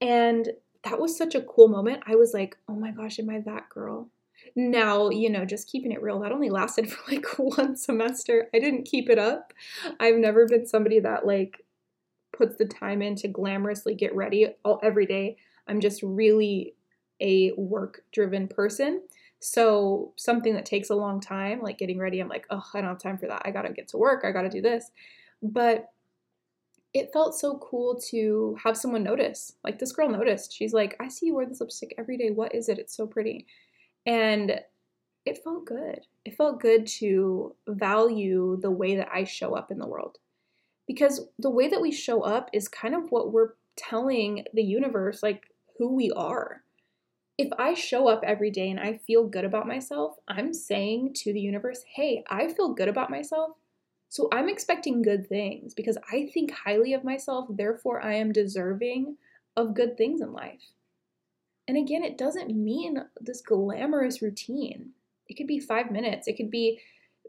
And 0.00 0.48
that 0.84 0.98
was 0.98 1.16
such 1.16 1.34
a 1.34 1.42
cool 1.42 1.68
moment. 1.68 2.02
I 2.06 2.16
was 2.16 2.34
like, 2.34 2.56
oh 2.68 2.74
my 2.74 2.90
gosh, 2.90 3.18
am 3.18 3.30
I 3.30 3.40
that 3.40 3.68
girl? 3.68 4.08
Now, 4.56 5.10
you 5.10 5.30
know, 5.30 5.44
just 5.44 5.70
keeping 5.70 5.92
it 5.92 6.02
real, 6.02 6.20
that 6.20 6.32
only 6.32 6.50
lasted 6.50 6.90
for 6.92 7.12
like 7.12 7.26
one 7.38 7.76
semester. 7.76 8.48
I 8.54 8.58
didn't 8.58 8.84
keep 8.84 9.08
it 9.08 9.18
up. 9.18 9.52
I've 10.00 10.16
never 10.16 10.46
been 10.46 10.66
somebody 10.66 11.00
that 11.00 11.26
like 11.26 11.61
puts 12.42 12.56
the 12.56 12.64
time 12.64 13.02
in 13.02 13.14
to 13.14 13.28
glamorously 13.28 13.96
get 13.96 14.12
ready 14.16 14.48
all 14.64 14.80
every 14.82 15.06
day. 15.06 15.36
I'm 15.68 15.80
just 15.80 16.02
really 16.02 16.74
a 17.20 17.52
work 17.56 18.02
driven 18.12 18.48
person. 18.48 19.02
So, 19.38 20.12
something 20.16 20.54
that 20.54 20.66
takes 20.66 20.90
a 20.90 20.96
long 20.96 21.20
time, 21.20 21.60
like 21.60 21.78
getting 21.78 21.98
ready, 21.98 22.18
I'm 22.18 22.28
like, 22.28 22.46
oh, 22.50 22.64
I 22.74 22.80
don't 22.80 22.90
have 22.90 22.98
time 22.98 23.16
for 23.16 23.28
that. 23.28 23.42
I 23.44 23.52
gotta 23.52 23.72
get 23.72 23.86
to 23.88 23.96
work. 23.96 24.24
I 24.24 24.32
gotta 24.32 24.50
do 24.50 24.60
this. 24.60 24.90
But 25.40 25.92
it 26.92 27.12
felt 27.12 27.36
so 27.36 27.58
cool 27.58 28.00
to 28.10 28.56
have 28.62 28.76
someone 28.76 29.04
notice. 29.04 29.54
Like 29.62 29.78
this 29.78 29.92
girl 29.92 30.08
noticed. 30.08 30.52
She's 30.52 30.72
like, 30.72 30.96
I 30.98 31.06
see 31.08 31.26
you 31.26 31.36
wear 31.36 31.46
this 31.46 31.60
lipstick 31.60 31.94
every 31.96 32.16
day. 32.16 32.30
What 32.30 32.54
is 32.54 32.68
it? 32.68 32.80
It's 32.80 32.96
so 32.96 33.06
pretty. 33.06 33.46
And 34.04 34.60
it 35.24 35.42
felt 35.44 35.64
good. 35.64 36.00
It 36.24 36.36
felt 36.36 36.60
good 36.60 36.88
to 36.98 37.54
value 37.68 38.58
the 38.60 38.70
way 38.70 38.96
that 38.96 39.10
I 39.12 39.22
show 39.22 39.54
up 39.54 39.70
in 39.70 39.78
the 39.78 39.86
world. 39.86 40.18
Because 40.86 41.28
the 41.38 41.50
way 41.50 41.68
that 41.68 41.80
we 41.80 41.92
show 41.92 42.22
up 42.22 42.50
is 42.52 42.68
kind 42.68 42.94
of 42.94 43.10
what 43.10 43.32
we're 43.32 43.54
telling 43.76 44.44
the 44.52 44.62
universe, 44.62 45.22
like 45.22 45.44
who 45.78 45.94
we 45.94 46.10
are. 46.10 46.62
If 47.38 47.48
I 47.58 47.74
show 47.74 48.08
up 48.08 48.22
every 48.24 48.50
day 48.50 48.70
and 48.70 48.78
I 48.78 48.98
feel 48.98 49.26
good 49.26 49.44
about 49.44 49.66
myself, 49.66 50.16
I'm 50.28 50.52
saying 50.52 51.14
to 51.16 51.32
the 51.32 51.40
universe, 51.40 51.82
hey, 51.94 52.24
I 52.28 52.52
feel 52.52 52.74
good 52.74 52.88
about 52.88 53.10
myself. 53.10 53.56
So 54.08 54.28
I'm 54.30 54.48
expecting 54.48 55.00
good 55.00 55.26
things 55.26 55.72
because 55.72 55.96
I 56.12 56.30
think 56.34 56.52
highly 56.52 56.92
of 56.92 57.02
myself, 57.02 57.46
therefore, 57.48 58.02
I 58.04 58.14
am 58.14 58.30
deserving 58.30 59.16
of 59.56 59.74
good 59.74 59.96
things 59.96 60.20
in 60.20 60.32
life. 60.32 60.60
And 61.66 61.78
again, 61.78 62.04
it 62.04 62.18
doesn't 62.18 62.54
mean 62.54 63.04
this 63.20 63.40
glamorous 63.40 64.20
routine. 64.20 64.90
It 65.28 65.34
could 65.34 65.46
be 65.46 65.58
five 65.58 65.90
minutes, 65.90 66.28
it 66.28 66.36
could 66.36 66.50
be 66.50 66.80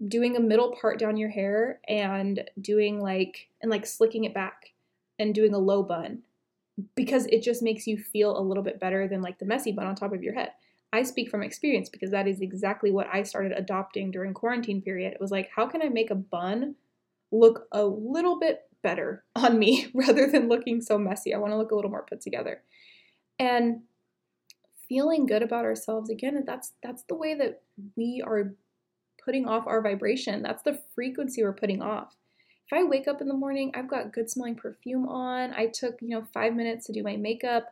doing 0.08 0.36
a 0.36 0.40
middle 0.40 0.76
part 0.80 1.00
down 1.00 1.18
your 1.18 1.30
hair 1.30 1.80
and 1.88 2.44
doing 2.60 3.00
like, 3.02 3.50
and 3.62 3.72
like 3.72 3.86
slicking 3.86 4.24
it 4.24 4.34
back 4.34 4.74
and 5.20 5.36
doing 5.36 5.54
a 5.54 5.60
low 5.60 5.84
bun 5.84 6.24
because 6.96 7.26
it 7.28 7.44
just 7.44 7.62
makes 7.62 7.86
you 7.86 7.98
feel 7.98 8.38
a 8.38 8.42
little 8.42 8.64
bit 8.64 8.80
better 8.80 9.08
than 9.08 9.22
like 9.22 9.40
the 9.40 9.46
messy 9.46 9.72
bun 9.72 9.86
on 9.86 9.96
top 9.96 10.14
of 10.14 10.24
your 10.24 10.34
head. 10.34 10.52
I 10.92 11.04
speak 11.04 11.30
from 11.30 11.42
experience 11.42 11.90
because 11.90 12.12
that 12.12 12.28
is 12.28 12.42
exactly 12.42 12.92
what 12.92 13.08
I 13.12 13.24
started 13.24 13.52
adopting 13.52 14.12
during 14.12 14.34
quarantine 14.34 14.82
period. 14.82 15.14
It 15.14 15.22
was 15.22 15.32
like, 15.32 15.50
how 15.56 15.68
can 15.68 15.82
I 15.82 15.90
make 15.90 16.12
a 16.12 16.16
bun 16.16 16.76
look 17.32 17.68
a 17.72 17.84
little 17.84 18.40
bit 18.40 18.62
better 18.84 19.24
on 19.36 19.58
me 19.58 19.88
rather 19.94 20.30
than 20.30 20.50
looking 20.50 20.82
so 20.82 20.98
messy? 20.98 21.34
I 21.34 21.40
want 21.40 21.52
to 21.52 21.58
look 21.58 21.72
a 21.72 21.76
little 21.76 21.92
more 21.92 22.06
put 22.08 22.22
together. 22.22 22.62
And 23.40 23.82
feeling 24.88 25.26
good 25.26 25.42
about 25.42 25.66
ourselves 25.66 26.10
again, 26.10 26.44
that's 26.46 26.74
that's 26.84 27.04
the 27.10 27.16
way 27.16 27.34
that 27.36 27.62
we 27.96 28.24
are 28.26 28.54
putting 29.24 29.48
off 29.48 29.68
our 29.68 29.82
vibration. 29.82 30.42
That's 30.42 30.64
the 30.64 30.80
frequency 30.96 31.44
we're 31.44 31.54
putting 31.54 31.82
off. 31.82 32.16
If 32.66 32.78
I 32.78 32.84
wake 32.84 33.08
up 33.08 33.22
in 33.22 33.28
the 33.28 33.34
morning, 33.34 33.72
I've 33.76 33.90
got 33.90 34.14
good 34.14 34.30
smelling 34.30 34.56
perfume 34.56 35.08
on. 35.08 35.54
I 35.54 35.68
took, 35.68 36.02
you 36.02 36.10
know, 36.10 36.26
5 36.34 36.56
minutes 36.56 36.88
to 36.88 36.94
do 36.94 37.04
my 37.04 37.18
makeup. 37.18 37.66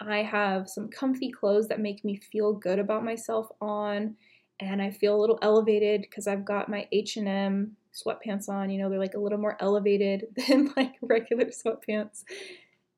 I 0.00 0.18
have 0.18 0.68
some 0.68 0.88
comfy 0.88 1.30
clothes 1.30 1.68
that 1.68 1.80
make 1.80 2.04
me 2.04 2.16
feel 2.16 2.52
good 2.52 2.78
about 2.78 3.04
myself 3.04 3.48
on 3.60 4.16
and 4.60 4.80
I 4.80 4.90
feel 4.90 5.16
a 5.16 5.20
little 5.20 5.38
elevated 5.42 6.02
because 6.02 6.26
I've 6.26 6.44
got 6.44 6.68
my 6.68 6.86
H&M 6.92 7.76
sweatpants 7.92 8.48
on, 8.48 8.70
you 8.70 8.78
know, 8.78 8.88
they're 8.88 8.98
like 8.98 9.14
a 9.14 9.20
little 9.20 9.38
more 9.38 9.56
elevated 9.60 10.26
than 10.48 10.72
like 10.76 10.94
regular 11.00 11.46
sweatpants. 11.46 12.24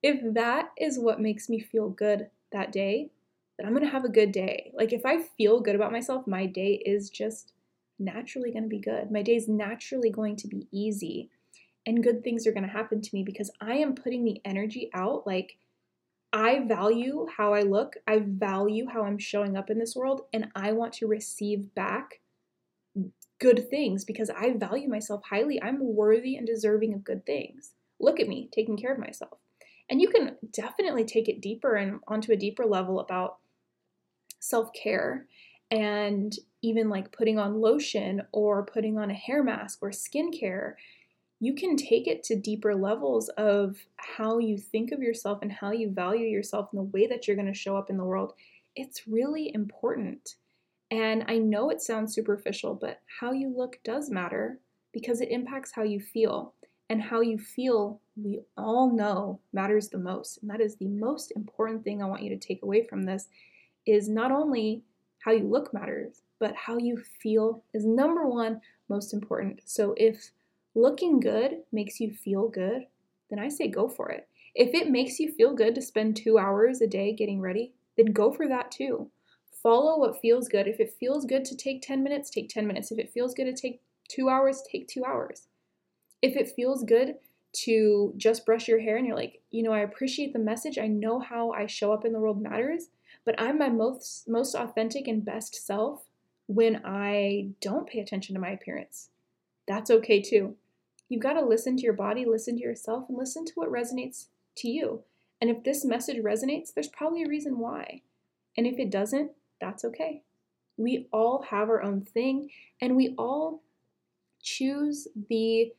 If 0.03 0.33
that 0.33 0.69
is 0.77 0.99
what 0.99 1.19
makes 1.19 1.49
me 1.49 1.59
feel 1.59 1.89
good 1.89 2.29
that 2.51 2.71
day, 2.71 3.11
then 3.57 3.65
I'm 3.65 3.73
going 3.73 3.85
to 3.85 3.91
have 3.91 4.05
a 4.05 4.09
good 4.09 4.31
day. 4.31 4.71
Like 4.75 4.93
if 4.93 5.05
I 5.05 5.23
feel 5.37 5.59
good 5.59 5.75
about 5.75 5.91
myself, 5.91 6.27
my 6.27 6.45
day 6.45 6.81
is 6.85 7.09
just 7.09 7.53
naturally 7.99 8.51
going 8.51 8.63
to 8.63 8.69
be 8.69 8.79
good. 8.79 9.11
My 9.11 9.21
day 9.21 9.35
is 9.35 9.47
naturally 9.47 10.09
going 10.09 10.35
to 10.37 10.47
be 10.47 10.67
easy 10.71 11.29
and 11.87 12.03
good 12.03 12.21
things 12.21 12.45
are 12.45 12.51
going 12.51 12.65
to 12.65 12.69
happen 12.69 13.01
to 13.01 13.09
me 13.13 13.23
because 13.23 13.49
I 13.61 13.75
am 13.75 13.95
putting 13.95 14.25
the 14.25 14.41
energy 14.43 14.89
out 14.93 15.25
like 15.25 15.57
I 16.33 16.59
value 16.67 17.25
how 17.37 17.53
I 17.53 17.61
look, 17.61 17.95
I 18.05 18.19
value 18.19 18.87
how 18.91 19.03
I'm 19.03 19.17
showing 19.17 19.55
up 19.55 19.69
in 19.69 19.79
this 19.79 19.95
world, 19.95 20.23
and 20.33 20.49
I 20.53 20.73
want 20.73 20.91
to 20.95 21.07
receive 21.07 21.73
back 21.73 22.19
good 23.39 23.69
things 23.69 24.03
because 24.03 24.29
I 24.29 24.51
value 24.57 24.89
myself 24.89 25.21
highly. 25.29 25.61
I'm 25.61 25.95
worthy 25.95 26.35
and 26.35 26.45
deserving 26.45 26.93
of 26.93 27.05
good 27.05 27.25
things. 27.25 27.71
Look 27.99 28.19
at 28.19 28.27
me 28.27 28.49
taking 28.51 28.75
care 28.77 28.91
of 28.91 28.99
myself. 28.99 29.39
And 29.89 30.01
you 30.01 30.09
can 30.09 30.35
definitely 30.51 31.05
take 31.05 31.29
it 31.29 31.39
deeper 31.39 31.75
and 31.75 32.01
onto 32.07 32.33
a 32.33 32.37
deeper 32.37 32.65
level 32.65 32.99
about 32.99 33.37
self 34.39 34.73
care 34.73 35.25
and 35.71 36.33
even 36.61 36.89
like 36.89 37.11
putting 37.11 37.37
on 37.37 37.61
lotion 37.61 38.21
or 38.31 38.65
putting 38.65 38.97
on 38.97 39.11
a 39.11 39.15
hair 39.15 39.43
mask 39.43 39.79
or 39.81 39.89
skincare 39.89 40.73
you 41.39 41.53
can 41.53 41.75
take 41.75 42.07
it 42.07 42.23
to 42.23 42.35
deeper 42.35 42.73
levels 42.75 43.29
of 43.29 43.77
how 43.97 44.39
you 44.39 44.57
think 44.57 44.91
of 44.91 45.01
yourself 45.01 45.39
and 45.41 45.51
how 45.51 45.71
you 45.71 45.91
value 45.91 46.25
yourself 46.27 46.69
and 46.71 46.79
the 46.79 46.83
way 46.83 47.05
that 47.07 47.27
you're 47.27 47.35
going 47.35 47.47
to 47.47 47.53
show 47.53 47.77
up 47.77 47.89
in 47.89 47.97
the 47.97 48.03
world. 48.03 48.33
It's 48.75 49.07
really 49.07 49.53
important. 49.53 50.35
And 50.89 51.23
I 51.27 51.37
know 51.37 51.69
it 51.69 51.81
sounds 51.81 52.15
superficial, 52.15 52.73
but 52.73 53.01
how 53.19 53.33
you 53.33 53.53
look 53.55 53.79
does 53.83 54.09
matter 54.09 54.59
because 54.93 55.21
it 55.21 55.29
impacts 55.29 55.71
how 55.71 55.83
you 55.83 55.99
feel. 55.99 56.53
And 56.89 57.01
how 57.01 57.19
you 57.19 57.37
feel, 57.37 57.99
we 58.15 58.39
all 58.55 58.89
know 58.95 59.41
matters 59.51 59.89
the 59.89 59.97
most. 59.97 60.37
And 60.37 60.49
that 60.49 60.61
is 60.61 60.77
the 60.77 60.87
most 60.87 61.33
important 61.35 61.83
thing 61.83 62.01
I 62.01 62.05
want 62.05 62.23
you 62.23 62.29
to 62.29 62.37
take 62.37 62.63
away 62.63 62.87
from 62.87 63.03
this 63.03 63.27
is 63.85 64.07
not 64.07 64.31
only 64.31 64.83
how 65.27 65.33
you 65.33 65.43
look 65.43 65.73
matters, 65.73 66.21
but 66.39 66.55
how 66.55 66.77
you 66.77 67.03
feel 67.21 67.61
is 67.73 67.85
number 67.85 68.25
one 68.25 68.61
most 68.87 69.13
important. 69.13 69.59
So 69.65 69.93
if 69.97 70.31
looking 70.73 71.19
good 71.19 71.63
makes 71.69 71.99
you 71.99 72.13
feel 72.13 72.47
good, 72.47 72.83
then 73.29 73.37
I 73.37 73.49
say 73.49 73.67
go 73.67 73.89
for 73.89 74.09
it. 74.09 74.29
If 74.55 74.73
it 74.73 74.89
makes 74.89 75.19
you 75.19 75.33
feel 75.33 75.53
good 75.53 75.75
to 75.75 75.81
spend 75.81 76.15
two 76.15 76.37
hours 76.37 76.79
a 76.79 76.87
day 76.87 77.11
getting 77.11 77.41
ready, 77.41 77.73
then 77.97 78.13
go 78.13 78.31
for 78.31 78.47
that 78.47 78.71
too. 78.71 79.11
Follow 79.61 79.99
what 79.99 80.21
feels 80.21 80.47
good. 80.47 80.65
If 80.65 80.79
it 80.79 80.95
feels 80.97 81.25
good 81.25 81.43
to 81.43 81.57
take 81.57 81.81
10 81.81 82.01
minutes, 82.01 82.29
take 82.29 82.47
10 82.47 82.65
minutes. 82.65 82.89
If 82.89 82.97
it 82.97 83.11
feels 83.13 83.33
good 83.33 83.53
to 83.53 83.61
take 83.61 83.81
two 84.07 84.29
hours, 84.29 84.63
take 84.71 84.87
two 84.87 85.03
hours. 85.03 85.47
If 86.21 86.37
it 86.37 86.53
feels 86.55 86.85
good 86.85 87.15
to 87.65 88.13
just 88.15 88.45
brush 88.45 88.69
your 88.69 88.79
hair 88.79 88.95
and 88.95 89.05
you're 89.05 89.17
like, 89.17 89.41
you 89.51 89.61
know, 89.61 89.73
I 89.73 89.79
appreciate 89.79 90.31
the 90.31 90.39
message. 90.39 90.77
I 90.77 90.87
know 90.87 91.19
how 91.19 91.51
I 91.51 91.65
show 91.65 91.91
up 91.91 92.05
in 92.05 92.13
the 92.13 92.19
world 92.19 92.41
matters, 92.41 92.87
but 93.27 93.35
I'm 93.37 93.57
my 93.57 93.67
most 93.67 94.25
most 94.29 94.55
authentic 94.55 95.05
and 95.05 95.23
best 95.23 95.53
self 95.53 96.05
when 96.47 96.81
I 96.85 97.49
don't 97.59 97.85
pay 97.85 97.99
attention 97.99 98.33
to 98.35 98.41
my 98.41 98.51
appearance. 98.51 99.09
That's 99.67 99.91
okay 99.91 100.21
too. 100.21 100.55
You've 101.09 101.21
got 101.21 101.33
to 101.33 101.45
listen 101.45 101.75
to 101.75 101.83
your 101.83 101.91
body, 101.91 102.23
listen 102.23 102.55
to 102.55 102.61
yourself, 102.61 103.09
and 103.09 103.17
listen 103.17 103.43
to 103.43 103.51
what 103.55 103.69
resonates 103.69 104.27
to 104.59 104.69
you. 104.69 105.03
And 105.41 105.49
if 105.49 105.61
this 105.65 105.83
message 105.83 106.23
resonates, 106.23 106.73
there's 106.73 106.87
probably 106.87 107.23
a 107.23 107.27
reason 107.27 107.59
why. 107.59 108.01
And 108.55 108.65
if 108.65 108.79
it 108.79 108.89
doesn't, 108.89 109.31
that's 109.59 109.83
okay. 109.83 110.23
We 110.77 111.07
all 111.11 111.41
have 111.49 111.67
our 111.67 111.83
own 111.83 112.03
thing, 112.03 112.49
and 112.79 112.95
we 112.95 113.13
all 113.17 113.61
choose 114.41 115.05
the 115.29 115.73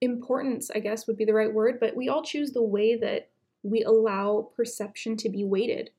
importance, 0.00 0.70
I 0.72 0.78
guess 0.78 1.08
would 1.08 1.16
be 1.16 1.24
the 1.24 1.34
right 1.34 1.52
word, 1.52 1.80
but 1.80 1.96
we 1.96 2.08
all 2.08 2.22
choose 2.22 2.52
the 2.52 2.62
way 2.62 2.94
that 2.94 3.28
we 3.64 3.82
allow 3.82 4.50
perception 4.56 5.16
to 5.16 5.28
be 5.28 5.42
weighted. 5.42 5.90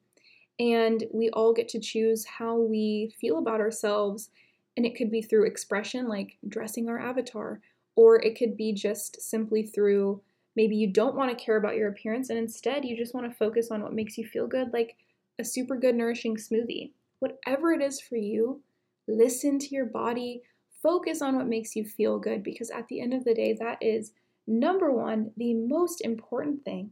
And 0.60 1.04
we 1.12 1.30
all 1.30 1.54
get 1.54 1.68
to 1.70 1.80
choose 1.80 2.26
how 2.26 2.58
we 2.58 3.14
feel 3.20 3.40
about 3.40 3.60
ourselves. 3.60 4.30
And 4.78 4.86
it 4.86 4.96
could 4.96 5.12
be 5.12 5.22
through 5.22 5.46
expression, 5.46 6.08
like 6.08 6.38
dressing 6.48 6.90
our 6.90 7.00
avatar, 7.00 7.60
or 7.96 8.22
it 8.22 8.38
could 8.38 8.58
be 8.58 8.74
just 8.74 9.22
simply 9.22 9.64
through 9.64 10.22
maybe 10.56 10.76
you 10.76 10.92
don't 10.92 11.16
want 11.16 11.36
to 11.36 11.44
care 11.44 11.58
about 11.58 11.76
your 11.76 11.90
appearance 11.90 12.30
and 12.30 12.38
instead 12.38 12.86
you 12.86 12.96
just 12.96 13.14
want 13.14 13.30
to 13.30 13.38
focus 13.38 13.72
on 13.72 13.82
what 13.82 13.94
makes 13.94 14.18
you 14.18 14.26
feel 14.26 14.48
good, 14.48 14.72
like 14.74 14.96
a 15.40 15.44
super 15.44 15.76
good, 15.76 15.96
nourishing 15.96 16.36
smoothie. 16.36 16.92
Whatever 17.20 17.72
it 17.72 17.82
is 17.82 18.00
for 18.00 18.18
you, 18.18 18.62
listen 19.08 19.58
to 19.60 19.70
your 19.70 19.86
body, 19.86 20.42
focus 20.82 21.22
on 21.22 21.36
what 21.36 21.48
makes 21.48 21.76
you 21.76 21.86
feel 21.86 22.20
good 22.20 22.44
because 22.44 22.70
at 22.70 22.88
the 22.88 23.00
end 23.02 23.14
of 23.14 23.24
the 23.24 23.34
day, 23.34 23.56
that 23.60 23.78
is 23.82 24.12
number 24.46 24.92
one, 24.92 25.32
the 25.38 25.54
most 25.54 26.02
important 26.02 26.64
thing. 26.66 26.92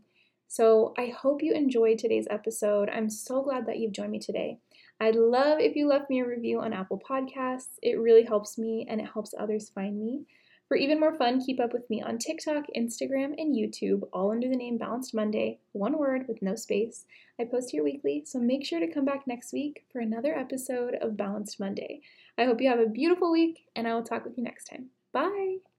So 0.51 0.93
I 0.97 1.05
hope 1.05 1.41
you 1.41 1.53
enjoyed 1.53 1.97
today's 1.97 2.27
episode. 2.29 2.89
I'm 2.89 3.09
so 3.09 3.41
glad 3.41 3.65
that 3.67 3.79
you've 3.79 3.93
joined 3.93 4.11
me 4.11 4.19
today. 4.19 4.57
I'd 4.99 5.15
love 5.15 5.61
if 5.61 5.77
you 5.77 5.87
left 5.87 6.09
me 6.09 6.19
a 6.19 6.27
review 6.27 6.59
on 6.59 6.73
Apple 6.73 7.01
Podcasts. 7.09 7.79
It 7.81 7.97
really 7.97 8.23
helps 8.23 8.57
me 8.57 8.85
and 8.89 8.99
it 8.99 9.07
helps 9.13 9.33
others 9.39 9.69
find 9.69 9.97
me. 9.97 10.25
For 10.67 10.75
even 10.75 10.99
more 10.99 11.15
fun, 11.15 11.39
keep 11.39 11.61
up 11.61 11.71
with 11.71 11.89
me 11.89 12.01
on 12.01 12.17
TikTok, 12.17 12.65
Instagram, 12.75 13.33
and 13.37 13.55
YouTube, 13.55 14.01
all 14.11 14.31
under 14.31 14.49
the 14.49 14.57
name 14.57 14.77
Balanced 14.77 15.13
Monday, 15.13 15.59
one 15.71 15.97
word 15.97 16.25
with 16.27 16.41
no 16.41 16.55
space. 16.55 17.05
I 17.39 17.45
post 17.45 17.71
here 17.71 17.85
weekly, 17.85 18.23
so 18.25 18.37
make 18.37 18.65
sure 18.65 18.81
to 18.81 18.91
come 18.91 19.05
back 19.05 19.25
next 19.25 19.53
week 19.53 19.85
for 19.89 20.01
another 20.01 20.37
episode 20.37 20.95
of 20.95 21.15
Balanced 21.15 21.61
Monday. 21.61 22.01
I 22.37 22.43
hope 22.43 22.59
you 22.59 22.67
have 22.67 22.79
a 22.79 22.87
beautiful 22.87 23.31
week, 23.31 23.67
and 23.73 23.87
I 23.87 23.93
will 23.93 24.03
talk 24.03 24.25
with 24.25 24.37
you 24.37 24.43
next 24.43 24.65
time. 24.65 24.89
Bye! 25.13 25.70